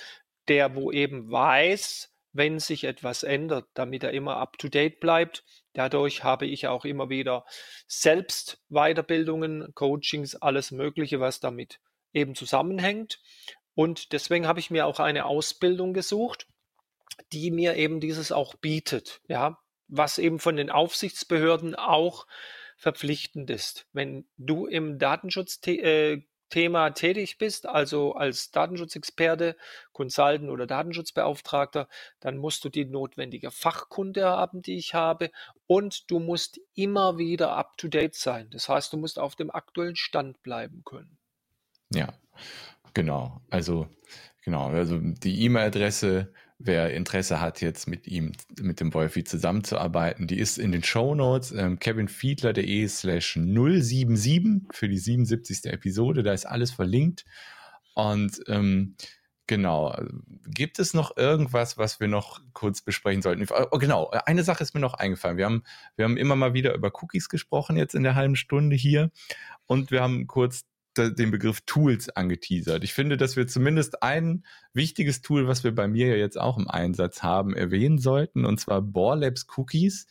der 0.49 0.75
wo 0.75 0.91
eben 0.93 1.31
weiß, 1.31 2.13
wenn 2.33 2.59
sich 2.59 2.85
etwas 2.85 3.23
ändert, 3.23 3.67
damit 3.75 4.05
er 4.05 4.13
immer 4.13 4.37
up-to-date 4.37 5.01
bleibt. 5.01 5.45
Dadurch 5.73 6.25
habe 6.25 6.47
ich 6.47 6.67
auch 6.67 6.85
immer 6.85 7.09
wieder 7.09 7.45
selbst 7.87 8.63
Weiterbildungen, 8.69 9.75
Coachings, 9.75 10.35
alles 10.37 10.71
Mögliche, 10.71 11.21
was 11.21 11.41
damit 11.41 11.81
eben 12.13 12.35
zusammenhängt. 12.35 13.21
Und 13.75 14.13
deswegen 14.13 14.47
habe 14.47 14.61
ich 14.61 14.71
mir 14.71 14.87
auch 14.87 15.01
eine 15.01 15.25
Ausbildung 15.27 15.95
gesucht, 15.95 16.47
die 17.33 17.51
mir 17.51 17.77
eben 17.77 18.01
dieses 18.01 18.33
auch 18.33 18.55
bietet, 18.55 19.21
ja, 19.29 19.59
was 19.87 20.19
eben 20.19 20.39
von 20.39 20.57
den 20.57 20.71
Aufsichtsbehörden 20.71 21.75
auch 21.75 22.27
verpflichtend 22.77 23.51
ist. 23.51 23.87
Wenn 23.93 24.27
du 24.37 24.67
im 24.67 24.99
Datenschutz 24.99 25.61
äh, 25.67 26.23
Thema 26.49 26.91
tätig 26.91 27.39
bist, 27.39 27.67
also 27.67 28.15
als 28.15 28.51
Datenschutzexperte, 28.51 29.57
Consultant 29.93 30.51
oder 30.51 30.67
Datenschutzbeauftragter, 30.67 31.89
dann 32.21 32.37
musst 32.37 32.65
du 32.65 32.69
die 32.69 32.85
notwendige 32.85 33.51
Fachkunde 33.51 34.25
haben, 34.27 34.63
die 34.63 34.77
ich 34.77 34.95
habe, 34.95 35.31
und 35.67 36.11
du 36.11 36.19
musst 36.19 36.61
immer 36.75 37.19
wieder 37.19 37.53
up-to-date 37.57 38.15
sein. 38.15 38.49
Das 38.51 38.69
heißt, 38.69 38.93
du 38.93 38.97
musst 38.97 39.19
auf 39.19 39.37
dem 39.37 39.51
aktuellen 39.51 39.97
Stand 39.97 40.43
bleiben 40.43 40.83
können. 40.85 41.19
Ja, 41.91 42.13
genau. 42.95 43.41
Also, 43.51 43.89
genau. 44.43 44.69
Also 44.69 44.99
die 44.99 45.45
E-Mail-Adresse 45.45 46.33
wer 46.59 46.93
Interesse 46.93 47.41
hat, 47.41 47.61
jetzt 47.61 47.89
mit 47.89 48.07
ihm, 48.07 48.33
mit 48.61 48.81
dem 48.81 48.93
Wolfi 48.93 49.25
zusammenzuarbeiten, 49.25 50.27
die 50.27 50.39
ist 50.39 50.59
in 50.59 50.73
den 50.73 50.83
Show 50.83 51.15
Notes 51.15 51.53
ähm, 51.53 51.79
kevinfiedler.de 51.79 52.89
slash 52.89 53.35
077 53.35 54.69
für 54.73 54.89
die 54.89 54.99
77. 54.99 55.73
Episode. 55.73 56.23
Da 56.23 56.33
ist 56.33 56.47
alles 56.47 56.71
verlinkt. 56.73 57.25
Und 57.95 58.41
ähm, 58.49 58.97
Genau. 59.49 59.97
Gibt 60.45 60.79
es 60.79 60.93
noch 60.93 61.17
irgendwas, 61.17 61.79
was 61.79 62.01
wir 62.01 62.07
noch 62.07 62.41
kurz 62.53 62.83
besprechen 62.83 63.23
sollten? 63.23 63.47
Oh, 63.71 63.79
genau. 63.79 64.11
Eine 64.11 64.43
Sache 64.45 64.63
ist 64.63 64.75
mir 64.75 64.81
noch 64.81 64.93
eingefallen. 64.93 65.39
Wir 65.39 65.47
haben, 65.47 65.63
wir 65.97 66.05
haben 66.05 66.19
immer 66.19 66.37
mal 66.37 66.53
wieder 66.53 66.75
über 66.75 66.93
Cookies 67.01 67.31
gesprochen 67.31 67.79
jetzt 67.79 67.95
in 67.95 68.03
der 68.03 68.15
halben 68.15 68.37
Stunde 68.37 68.77
hier 68.77 69.11
und 69.67 69.91
wir 69.91 70.03
haben 70.03 70.27
kurz 70.27 70.67
den 70.97 71.31
Begriff 71.31 71.61
Tools 71.63 72.09
angeteasert. 72.09 72.83
Ich 72.85 72.93
finde, 72.93 73.17
dass 73.17 73.37
wir 73.37 73.47
zumindest 73.47 74.03
ein 74.03 74.45
wichtiges 74.73 75.21
Tool, 75.21 75.47
was 75.47 75.65
wir 75.65 75.75
bei 75.75 75.87
mir 75.87 76.09
ja 76.09 76.17
jetzt 76.17 76.41
auch 76.41 76.59
im 76.59 76.69
Einsatz 76.69 77.23
haben, 77.23 77.55
erwähnen 77.55 77.99
sollten, 77.99 78.45
und 78.45 78.59
zwar 78.59 78.83
Borlabs 78.83 79.47
Cookies. 79.57 80.07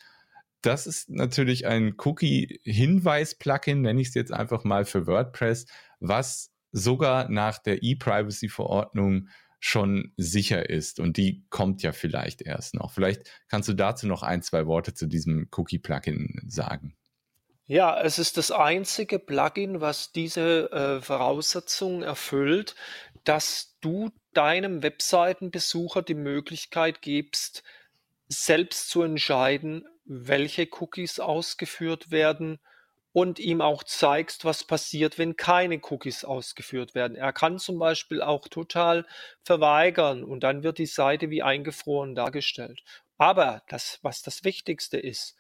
Das 0.62 0.88
ist 0.88 1.10
natürlich 1.10 1.68
ein 1.68 1.96
Cookie-Hinweis-Plugin, 1.98 3.82
nenne 3.82 4.02
ich 4.02 4.10
es 4.10 4.14
jetzt 4.14 4.34
einfach 4.34 4.64
mal 4.64 4.86
für 4.86 5.08
WordPress, 5.08 5.68
was 6.00 6.52
sogar 6.72 7.30
nach 7.30 7.60
der 7.60 7.84
E-Privacy-Verordnung 7.84 9.30
schon 9.60 10.14
sicher 10.18 10.70
ist. 10.70 11.00
Und 11.00 11.18
die 11.18 11.46
kommt 11.50 11.84
ja 11.84 11.92
vielleicht 11.92 12.42
erst 12.42 12.76
noch. 12.76 12.92
Vielleicht 12.92 13.30
kannst 13.48 13.70
du 13.70 13.74
dazu 13.74 14.08
noch 14.08 14.24
ein, 14.24 14.42
zwei 14.42 14.66
Worte 14.68 14.94
zu 14.94 15.08
diesem 15.08 15.48
Cookie-Plugin 15.52 16.42
sagen. 16.48 16.96
Ja, 17.70 18.00
es 18.02 18.18
ist 18.18 18.38
das 18.38 18.52
einzige 18.52 19.20
Plugin, 19.20 19.82
was 19.82 20.14
diese 20.14 20.72
äh, 20.72 21.02
Voraussetzungen 21.02 22.02
erfüllt, 22.02 22.76
dass 23.26 23.78
du 23.82 24.10
deinem 24.34 24.84
Webseitenbesucher 24.84 26.02
die 26.02 26.14
Möglichkeit 26.14 27.02
gibst, 27.02 27.64
selbst 28.30 28.90
zu 28.90 29.02
entscheiden, 29.02 29.86
welche 30.06 30.68
Cookies 30.80 31.20
ausgeführt 31.20 32.10
werden 32.10 32.60
und 33.12 33.38
ihm 33.40 33.60
auch 33.60 33.84
zeigst, 33.84 34.46
was 34.46 34.64
passiert, 34.64 35.18
wenn 35.18 35.36
keine 35.36 35.82
Cookies 35.90 36.24
ausgeführt 36.24 36.96
werden. 36.96 37.18
Er 37.18 37.34
kann 37.34 37.60
zum 37.60 37.80
Beispiel 37.80 38.22
auch 38.22 38.48
total 38.48 39.06
verweigern 39.44 40.24
und 40.24 40.42
dann 40.44 40.64
wird 40.64 40.78
die 40.78 40.86
Seite 40.86 41.30
wie 41.30 41.44
eingefroren 41.44 42.16
dargestellt. 42.16 42.82
Aber 43.18 43.64
das, 43.68 44.00
was 44.04 44.22
das 44.22 44.46
Wichtigste 44.46 44.98
ist, 44.98 45.36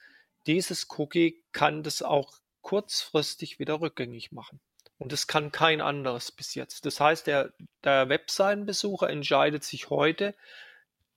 dieses 0.47 0.87
Cookie 0.97 1.43
kann 1.51 1.83
das 1.83 2.01
auch 2.01 2.33
kurzfristig 2.61 3.59
wieder 3.59 3.79
rückgängig 3.81 4.31
machen. 4.31 4.59
Und 4.97 5.11
das 5.11 5.27
kann 5.27 5.51
kein 5.51 5.79
anderes 5.79 6.31
bis 6.31 6.55
jetzt. 6.55 6.85
Das 6.85 6.99
heißt, 6.99 7.27
der, 7.27 7.53
der 7.83 8.09
Webseitenbesucher 8.09 9.09
entscheidet 9.09 9.63
sich 9.63 9.89
heute, 9.89 10.33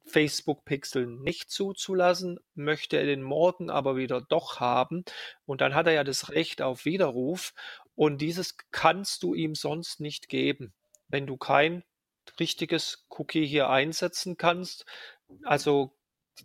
Facebook 0.04 0.64
Pixel 0.64 1.06
nicht 1.06 1.50
zuzulassen, 1.50 2.40
möchte 2.54 2.96
er 2.96 3.04
den 3.04 3.22
morgen 3.22 3.70
aber 3.70 3.96
wieder 3.96 4.20
doch 4.20 4.58
haben 4.58 5.04
und 5.46 5.60
dann 5.60 5.74
hat 5.74 5.86
er 5.86 5.92
ja 5.92 6.04
das 6.04 6.30
Recht 6.30 6.62
auf 6.62 6.84
Widerruf 6.84 7.54
und 7.94 8.18
dieses 8.18 8.56
kannst 8.70 9.22
du 9.22 9.34
ihm 9.34 9.54
sonst 9.54 10.00
nicht 10.00 10.28
geben, 10.28 10.74
wenn 11.08 11.26
du 11.26 11.36
kein 11.36 11.84
richtiges 12.38 13.06
Cookie 13.10 13.46
hier 13.46 13.68
einsetzen 13.68 14.36
kannst. 14.36 14.84
Also 15.44 15.96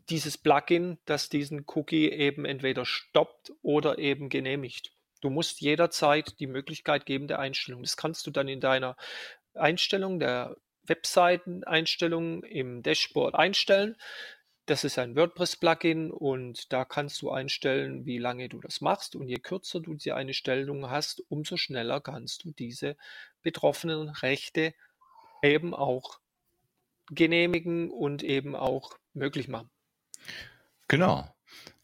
dieses 0.09 0.37
Plugin, 0.37 0.97
das 1.05 1.29
diesen 1.29 1.65
Cookie 1.67 2.09
eben 2.09 2.45
entweder 2.45 2.85
stoppt 2.85 3.53
oder 3.61 3.97
eben 3.97 4.29
genehmigt. 4.29 4.91
Du 5.21 5.29
musst 5.29 5.61
jederzeit 5.61 6.39
die 6.39 6.47
Möglichkeit 6.47 7.05
geben 7.05 7.27
der 7.27 7.39
Einstellung. 7.39 7.81
Das 7.81 7.97
kannst 7.97 8.27
du 8.27 8.31
dann 8.31 8.47
in 8.47 8.59
deiner 8.59 8.95
Einstellung 9.53 10.19
der 10.19 10.57
Webseiteneinstellungen 10.83 12.43
im 12.43 12.83
Dashboard 12.83 13.35
einstellen. 13.35 13.95
Das 14.67 14.83
ist 14.83 14.97
ein 14.97 15.15
WordPress-Plugin 15.15 16.11
und 16.11 16.73
da 16.73 16.85
kannst 16.85 17.21
du 17.21 17.29
einstellen, 17.29 18.05
wie 18.05 18.17
lange 18.17 18.49
du 18.49 18.59
das 18.59 18.81
machst. 18.81 19.15
Und 19.15 19.27
je 19.27 19.37
kürzer 19.37 19.79
du 19.79 19.93
die 19.93 20.11
Einstellungen 20.11 20.89
hast, 20.89 21.23
umso 21.29 21.55
schneller 21.57 22.01
kannst 22.01 22.43
du 22.43 22.51
diese 22.51 22.97
betroffenen 23.41 24.09
Rechte 24.09 24.73
eben 25.43 25.75
auch 25.75 26.19
genehmigen 27.11 27.91
und 27.91 28.23
eben 28.23 28.55
auch 28.55 28.97
möglich 29.13 29.47
machen. 29.47 29.69
Genau. 30.87 31.27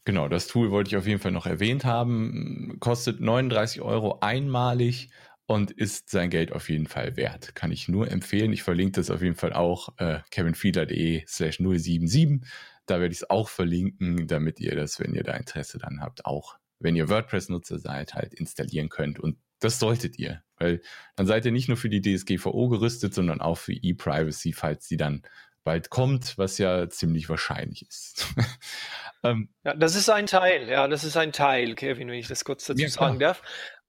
Genau, 0.04 0.28
das 0.28 0.48
Tool 0.48 0.72
wollte 0.72 0.88
ich 0.88 0.96
auf 0.96 1.06
jeden 1.06 1.20
Fall 1.20 1.30
noch 1.30 1.46
erwähnt 1.46 1.84
haben. 1.84 2.76
Kostet 2.80 3.20
39 3.20 3.82
Euro 3.82 4.18
einmalig 4.20 5.10
und 5.46 5.70
ist 5.70 6.10
sein 6.10 6.30
Geld 6.30 6.52
auf 6.52 6.68
jeden 6.68 6.86
Fall 6.86 7.16
wert. 7.16 7.54
Kann 7.54 7.70
ich 7.70 7.88
nur 7.88 8.10
empfehlen. 8.10 8.52
Ich 8.52 8.62
verlinke 8.62 9.00
das 9.00 9.10
auf 9.10 9.22
jeden 9.22 9.36
Fall 9.36 9.52
auch 9.52 9.90
äh, 9.98 10.20
kevinfiedler.de 10.30 11.24
slash 11.28 11.58
077. 11.58 12.40
Da 12.86 13.00
werde 13.00 13.12
ich 13.12 13.18
es 13.18 13.30
auch 13.30 13.48
verlinken, 13.48 14.26
damit 14.26 14.58
ihr 14.58 14.74
das, 14.74 14.98
wenn 14.98 15.14
ihr 15.14 15.22
da 15.22 15.34
Interesse 15.34 15.78
dann 15.78 16.00
habt, 16.00 16.26
auch, 16.26 16.56
wenn 16.80 16.96
ihr 16.96 17.08
WordPress-Nutzer 17.08 17.78
seid, 17.78 18.14
halt 18.14 18.34
installieren 18.34 18.88
könnt. 18.88 19.20
Und 19.20 19.38
das 19.60 19.78
solltet 19.78 20.18
ihr, 20.18 20.42
weil 20.56 20.82
dann 21.14 21.26
seid 21.26 21.44
ihr 21.44 21.52
nicht 21.52 21.68
nur 21.68 21.76
für 21.76 21.88
die 21.88 22.02
DSGVO 22.02 22.68
gerüstet, 22.68 23.14
sondern 23.14 23.40
auch 23.40 23.58
für 23.58 23.72
E-Privacy, 23.72 24.52
falls 24.52 24.88
sie 24.88 24.96
dann 24.96 25.22
bald 25.64 25.90
kommt, 25.90 26.38
was 26.38 26.58
ja 26.58 26.88
ziemlich 26.88 27.28
wahrscheinlich 27.28 27.86
ist. 27.88 28.26
ähm, 29.22 29.48
ja, 29.64 29.74
das 29.74 29.94
ist 29.94 30.08
ein 30.10 30.26
Teil, 30.26 30.68
ja, 30.68 30.88
das 30.88 31.04
ist 31.04 31.16
ein 31.16 31.32
Teil, 31.32 31.74
Kevin, 31.74 32.08
wenn 32.08 32.18
ich 32.18 32.28
das 32.28 32.44
kurz 32.44 32.66
dazu 32.66 32.82
ja, 32.82 32.88
sagen 32.88 33.18
darf. 33.18 33.42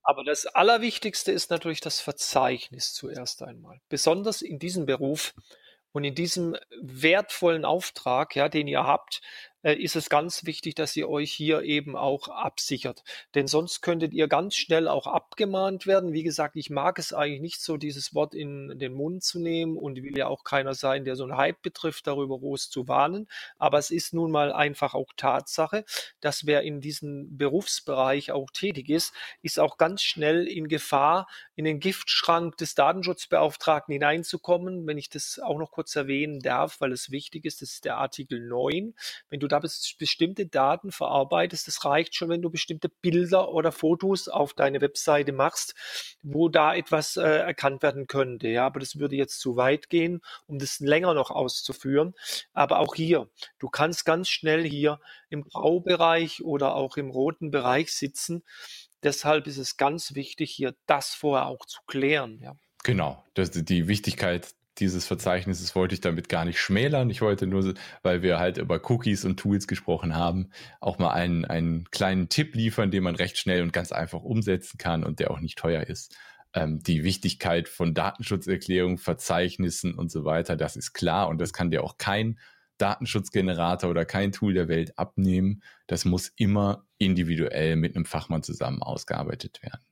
Aber 0.04 0.24
das 0.24 0.46
Allerwichtigste 0.46 1.32
ist 1.32 1.50
natürlich 1.50 1.80
das 1.80 2.02
Verzeichnis 2.02 2.94
zuerst 2.94 3.42
einmal. 3.42 3.80
Besonders 3.88 4.42
in 4.42 4.60
diesem 4.60 4.86
Beruf 4.86 5.34
und 5.94 6.04
in 6.04 6.14
diesem 6.14 6.58
wertvollen 6.82 7.64
Auftrag, 7.64 8.36
ja, 8.36 8.50
den 8.50 8.68
ihr 8.68 8.84
habt, 8.84 9.22
ist 9.64 9.96
es 9.96 10.10
ganz 10.10 10.46
wichtig, 10.46 10.76
dass 10.76 10.96
ihr 10.96 11.10
euch 11.10 11.32
hier 11.32 11.62
eben 11.62 11.96
auch 11.96 12.28
absichert. 12.28 13.04
Denn 13.34 13.48
sonst 13.48 13.82
könntet 13.82 14.14
ihr 14.14 14.28
ganz 14.28 14.56
schnell 14.56 14.88
auch 14.88 15.08
abgemahnt 15.08 15.88
werden. 15.88 16.12
Wie 16.12 16.24
gesagt, 16.24 16.56
ich 16.58 16.70
mag 16.70 17.00
es 17.00 17.14
eigentlich 17.14 17.42
nicht 17.42 17.62
so, 17.62 17.78
dieses 17.78 18.14
Wort 18.14 18.36
in 18.36 18.78
den 18.78 18.94
Mund 18.94 19.24
zu 19.24 19.40
nehmen 19.40 19.78
und 19.78 19.96
will 20.04 20.18
ja 20.18 20.28
auch 20.28 20.44
keiner 20.44 20.74
sein, 20.74 21.06
der 21.06 21.16
so 21.16 21.24
einen 21.24 21.38
Hype 21.38 21.62
betrifft, 21.62 22.08
darüber 22.08 22.38
groß 22.40 22.70
zu 22.70 22.88
warnen. 22.90 23.28
Aber 23.58 23.78
es 23.78 23.90
ist 23.90 24.14
nun 24.14 24.32
mal 24.32 24.52
einfach 24.52 24.94
auch 24.94 25.14
Tatsache, 25.16 25.86
dass 26.20 26.46
wer 26.46 26.64
in 26.64 26.82
diesem 26.82 27.38
Berufsbereich 27.38 28.32
auch 28.32 28.52
tätig 28.52 28.90
ist, 28.90 29.14
ist 29.42 29.60
auch 29.60 29.78
ganz 29.78 30.02
schnell 30.02 30.46
in 30.48 30.68
Gefahr, 30.68 31.28
in 31.56 31.66
den 31.66 31.80
Giftschrank 31.80 32.58
des 32.58 32.76
Datenschutzbeauftragten 32.76 33.94
hineinzukommen. 33.94 34.86
Wenn 34.88 34.98
ich 34.98 35.10
das 35.10 35.40
auch 35.40 35.58
noch 35.58 35.72
kurz 35.72 35.96
erwähnen 35.96 36.40
darf, 36.40 36.82
weil 36.82 36.92
es 36.92 37.12
wichtig 37.12 37.46
ist, 37.46 37.62
das 37.62 37.72
ist 37.72 37.86
der 37.86 37.98
Artikel 37.98 38.46
9. 38.46 38.94
Wenn 39.30 39.40
du 39.40 39.48
da 39.54 39.60
bestimmte 39.60 40.48
Daten 40.48 40.92
verarbeitest. 40.92 41.68
Das 41.68 41.86
reicht 41.86 42.16
schon, 42.16 42.30
wenn 42.30 42.42
du 42.42 42.50
bestimmte 42.50 42.90
Bilder 42.90 43.50
oder 43.50 43.72
Fotos 43.72 44.28
auf 44.28 44.54
deine 44.54 44.82
Webseite 44.82 45.32
machst, 45.32 45.76
wo 46.24 46.50
da 46.50 46.74
etwas 46.74 47.18
äh, 47.18 47.22
erkannt 47.22 47.84
werden 47.84 48.08
könnte. 48.08 48.48
Ja, 48.48 48.66
aber 48.66 48.80
das 48.80 48.98
würde 48.98 49.16
jetzt 49.16 49.40
zu 49.40 49.56
weit 49.56 49.90
gehen, 49.90 50.22
um 50.48 50.58
das 50.58 50.80
länger 50.80 51.14
noch 51.14 51.30
auszuführen. 51.30 52.14
Aber 52.54 52.80
auch 52.80 52.96
hier, 52.96 53.30
du 53.60 53.70
kannst 53.70 54.06
ganz 54.06 54.30
schnell 54.30 54.64
hier 54.64 55.00
im 55.30 55.44
Graubereich 55.44 56.44
oder 56.44 56.76
auch 56.76 56.98
im 56.98 57.12
roten 57.12 57.52
Bereich 57.52 57.94
sitzen. 57.94 58.44
Deshalb 59.04 59.48
ist 59.48 59.58
es 59.58 59.78
ganz 59.78 60.16
wichtig, 60.16 60.52
hier 60.52 60.76
das 60.88 61.14
vorher 61.14 61.48
auch 61.48 61.66
zu 61.66 61.82
klären. 61.86 62.40
Ja. 62.42 62.56
Genau, 62.84 63.24
das, 63.34 63.52
die 63.52 63.88
Wichtigkeit 63.88 64.56
dieses 64.80 65.06
Verzeichnisses 65.06 65.76
wollte 65.76 65.94
ich 65.94 66.02
damit 66.02 66.30
gar 66.30 66.46
nicht 66.46 66.60
schmälern. 66.60 67.10
Ich 67.10 67.22
wollte 67.22 67.48
nur, 67.48 67.74
weil 68.02 68.22
wir 68.22 68.40
halt 68.40 68.58
über 68.58 68.82
Cookies 68.90 69.26
und 69.26 69.40
Tools 69.40 69.68
gesprochen 69.68 70.16
haben, 70.16 70.50
auch 70.80 70.98
mal 70.98 71.12
einen, 71.12 71.46
einen 71.46 71.86
kleinen 71.92 72.30
Tipp 72.30 72.56
liefern, 72.56 72.92
den 72.92 73.04
man 73.04 73.16
recht 73.16 73.38
schnell 73.38 73.62
und 73.62 73.74
ganz 73.74 73.92
einfach 73.92 74.22
umsetzen 74.22 74.78
kann 74.78 75.04
und 75.04 75.20
der 75.20 75.32
auch 75.32 75.40
nicht 75.40 75.58
teuer 75.58 75.84
ist. 75.84 76.16
Ähm, 76.54 76.82
die 76.82 77.04
Wichtigkeit 77.04 77.70
von 77.70 77.94
Datenschutzerklärungen, 77.94 78.98
Verzeichnissen 78.98 79.94
und 79.94 80.12
so 80.12 80.26
weiter, 80.26 80.56
das 80.56 80.76
ist 80.76 80.94
klar 80.94 81.28
und 81.28 81.40
das 81.40 81.54
kann 81.54 81.72
dir 81.72 81.84
auch 81.84 81.98
kein 81.98 82.40
Datenschutzgenerator 82.78 83.90
oder 83.90 84.06
kein 84.06 84.32
Tool 84.32 84.54
der 84.54 84.68
Welt 84.68 84.98
abnehmen. 84.98 85.62
Das 85.88 86.06
muss 86.06 86.32
immer 86.36 86.86
individuell 86.98 87.76
mit 87.76 87.96
einem 87.96 88.06
Fachmann 88.06 88.44
zusammen 88.44 88.82
ausgearbeitet 88.82 89.62
werden. 89.62 89.84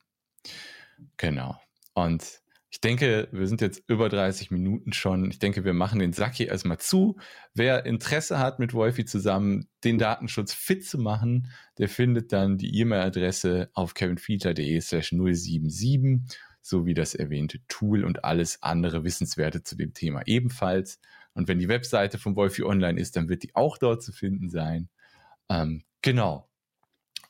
Genau. 1.18 1.60
Und 1.94 2.41
ich 2.72 2.80
denke, 2.80 3.28
wir 3.34 3.48
sind 3.48 3.60
jetzt 3.60 3.84
über 3.88 4.08
30 4.08 4.50
Minuten 4.50 4.94
schon. 4.94 5.30
Ich 5.30 5.40
denke, 5.40 5.66
wir 5.66 5.74
machen 5.74 6.00
den 6.00 6.14
Sack 6.14 6.36
hier 6.36 6.48
erstmal 6.48 6.78
zu. 6.78 7.18
Wer 7.54 7.86
Interesse 7.86 8.40
hat, 8.40 8.60
mit 8.60 8.74
Wolfi 8.74 9.04
zusammen 9.04 9.68
den 9.84 9.98
Datenschutz 9.98 10.54
fit 10.54 10.88
zu 10.88 10.98
machen, 10.98 11.52
der 11.78 11.90
findet 11.90 12.32
dann 12.32 12.58
die 12.58 12.80
E-Mail-Adresse 12.80 13.70
auf 13.74 13.94
kevinfiedler.de 13.94 14.80
slash 14.80 15.10
077 15.10 16.22
sowie 16.62 16.94
das 16.94 17.14
erwähnte 17.14 17.60
Tool 17.68 18.06
und 18.06 18.24
alles 18.24 18.64
andere 18.64 19.04
Wissenswerte 19.04 19.64
zu 19.64 19.76
dem 19.76 19.94
Thema 19.94 20.22
ebenfalls. 20.26 21.02
Und 21.34 21.50
wenn 21.50 21.60
die 21.60 21.68
Webseite 21.68 22.20
von 22.20 22.38
Wolfi 22.38 22.64
online 22.64 23.00
ist, 23.00 23.18
dann 23.18 23.28
wird 23.28 23.44
die 23.44 23.54
auch 23.54 23.78
dort 23.78 24.02
zu 24.02 24.14
finden 24.14 24.50
sein. 24.50 24.88
Ähm, 25.50 25.84
genau. 26.02 26.51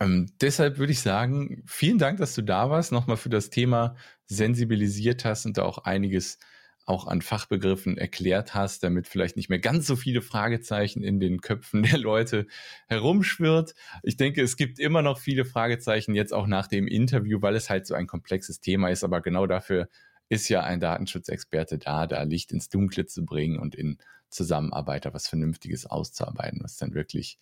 Ähm, 0.02 0.32
deshalb 0.42 0.80
würde 0.80 0.94
ich 0.94 1.02
sagen, 1.02 1.62
vielen 1.68 2.00
Dank, 2.00 2.18
dass 2.18 2.34
du 2.34 2.42
da 2.42 2.72
warst, 2.72 2.92
nochmal 2.92 3.18
für 3.18 3.30
das 3.30 3.52
Thema 3.52 3.96
sensibilisiert 4.26 5.26
hast 5.26 5.46
und 5.46 5.60
da 5.60 5.64
auch 5.64 5.78
einiges 5.80 6.40
auch 6.86 7.06
an 7.06 7.22
Fachbegriffen 7.22 8.00
erklärt 8.00 8.56
hast, 8.56 8.84
damit 8.84 9.08
vielleicht 9.08 9.36
nicht 9.38 9.50
mehr 9.50 9.60
ganz 9.60 9.86
so 9.86 9.96
viele 9.96 10.24
Fragezeichen 10.24 11.04
in 11.04 11.20
den 11.20 11.40
Köpfen 11.42 11.84
der 11.84 12.00
Leute 12.00 12.48
herumschwirrt. 12.88 13.76
Ich 14.02 14.18
denke, 14.18 14.42
es 14.42 14.58
gibt 14.58 14.80
immer 14.80 15.04
noch 15.04 15.20
viele 15.20 15.46
Fragezeichen 15.46 16.16
jetzt 16.16 16.34
auch 16.34 16.48
nach 16.48 16.66
dem 16.66 16.88
Interview, 16.88 17.40
weil 17.44 17.56
es 17.56 17.70
halt 17.70 17.86
so 17.86 17.94
ein 17.94 18.08
komplexes 18.08 18.60
Thema 18.60 18.90
ist, 18.90 19.04
aber 19.04 19.22
genau 19.22 19.46
dafür 19.46 19.88
ist 20.30 20.50
ja 20.50 20.64
ein 20.64 20.80
Datenschutzexperte 20.80 21.78
da, 21.78 22.08
da 22.08 22.24
Licht 22.24 22.52
ins 22.52 22.70
Dunkle 22.70 23.06
zu 23.06 23.24
bringen 23.24 23.60
und 23.60 23.76
in 23.76 24.00
Zusammenarbeit 24.30 25.06
was 25.14 25.28
Vernünftiges 25.28 25.86
auszuarbeiten, 25.86 26.62
was 26.64 26.78
dann 26.78 26.96
wirklich 26.96 27.38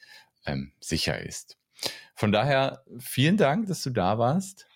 ähm, 0.46 0.74
sicher 0.82 1.24
ist. 1.24 1.60
Von 2.16 2.32
daher 2.32 2.84
vielen 3.00 3.38
Dank, 3.38 3.68
dass 3.68 3.82
du 3.84 3.92
da 3.92 4.18
warst. 4.18 4.68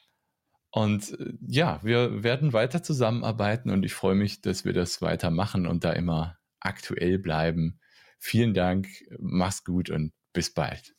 Und 0.71 1.19
äh, 1.19 1.33
ja, 1.47 1.79
wir 1.83 2.23
werden 2.23 2.53
weiter 2.53 2.81
zusammenarbeiten 2.81 3.69
und 3.69 3.85
ich 3.85 3.93
freue 3.93 4.15
mich, 4.15 4.41
dass 4.41 4.65
wir 4.65 4.73
das 4.73 5.01
weitermachen 5.01 5.67
und 5.67 5.83
da 5.83 5.93
immer 5.93 6.37
aktuell 6.59 7.19
bleiben. 7.19 7.79
Vielen 8.17 8.53
Dank, 8.53 8.87
mach's 9.19 9.63
gut 9.63 9.89
und 9.89 10.13
bis 10.31 10.53
bald. 10.53 10.95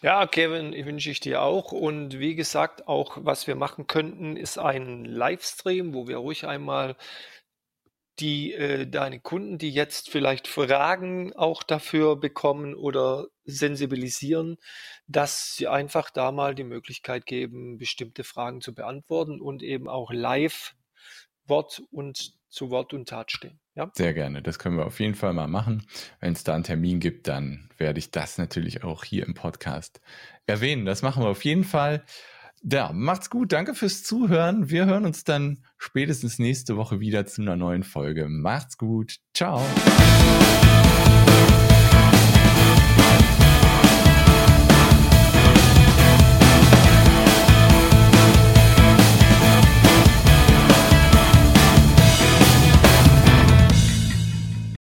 Ja, 0.00 0.26
Kevin, 0.26 0.72
wünsche 0.86 1.10
ich 1.10 1.18
dir 1.18 1.42
auch. 1.42 1.72
Und 1.72 2.20
wie 2.20 2.36
gesagt, 2.36 2.86
auch 2.86 3.18
was 3.20 3.46
wir 3.48 3.56
machen 3.56 3.88
könnten, 3.88 4.36
ist 4.36 4.56
ein 4.56 5.04
Livestream, 5.04 5.92
wo 5.92 6.06
wir 6.06 6.18
ruhig 6.18 6.46
einmal 6.46 6.96
die 8.20 8.52
äh, 8.52 8.86
deine 8.86 9.20
Kunden, 9.20 9.58
die 9.58 9.70
jetzt 9.70 10.10
vielleicht 10.10 10.48
Fragen 10.48 11.32
auch 11.34 11.62
dafür 11.62 12.16
bekommen 12.16 12.74
oder 12.74 13.26
sensibilisieren, 13.44 14.56
dass 15.06 15.54
sie 15.56 15.68
einfach 15.68 16.10
da 16.10 16.32
mal 16.32 16.54
die 16.54 16.64
Möglichkeit 16.64 17.26
geben, 17.26 17.78
bestimmte 17.78 18.24
Fragen 18.24 18.60
zu 18.60 18.74
beantworten 18.74 19.40
und 19.40 19.62
eben 19.62 19.88
auch 19.88 20.12
live 20.12 20.74
Wort 21.46 21.82
und 21.90 22.32
zu 22.50 22.70
Wort 22.70 22.94
und 22.94 23.08
Tat 23.08 23.30
stehen. 23.30 23.60
Ja? 23.74 23.90
Sehr 23.94 24.14
gerne. 24.14 24.42
Das 24.42 24.58
können 24.58 24.76
wir 24.76 24.86
auf 24.86 25.00
jeden 25.00 25.14
Fall 25.14 25.32
mal 25.32 25.48
machen. 25.48 25.86
Wenn 26.20 26.32
es 26.32 26.44
da 26.44 26.54
einen 26.54 26.64
Termin 26.64 27.00
gibt, 27.00 27.28
dann 27.28 27.70
werde 27.78 27.98
ich 27.98 28.10
das 28.10 28.38
natürlich 28.38 28.84
auch 28.84 29.04
hier 29.04 29.26
im 29.26 29.34
Podcast 29.34 30.00
erwähnen. 30.46 30.84
Das 30.84 31.02
machen 31.02 31.22
wir 31.22 31.28
auf 31.28 31.44
jeden 31.44 31.64
Fall. 31.64 32.04
Ja, 32.62 32.90
macht's 32.92 33.30
gut. 33.30 33.52
Danke 33.52 33.74
fürs 33.74 34.02
Zuhören. 34.02 34.70
Wir 34.70 34.86
hören 34.86 35.06
uns 35.06 35.24
dann 35.24 35.64
spätestens 35.78 36.38
nächste 36.38 36.76
Woche 36.76 37.00
wieder 37.00 37.26
zu 37.26 37.42
einer 37.42 37.56
neuen 37.56 37.82
Folge. 37.82 38.28
Macht's 38.28 38.76
gut. 38.76 39.18
Ciao. 39.34 39.62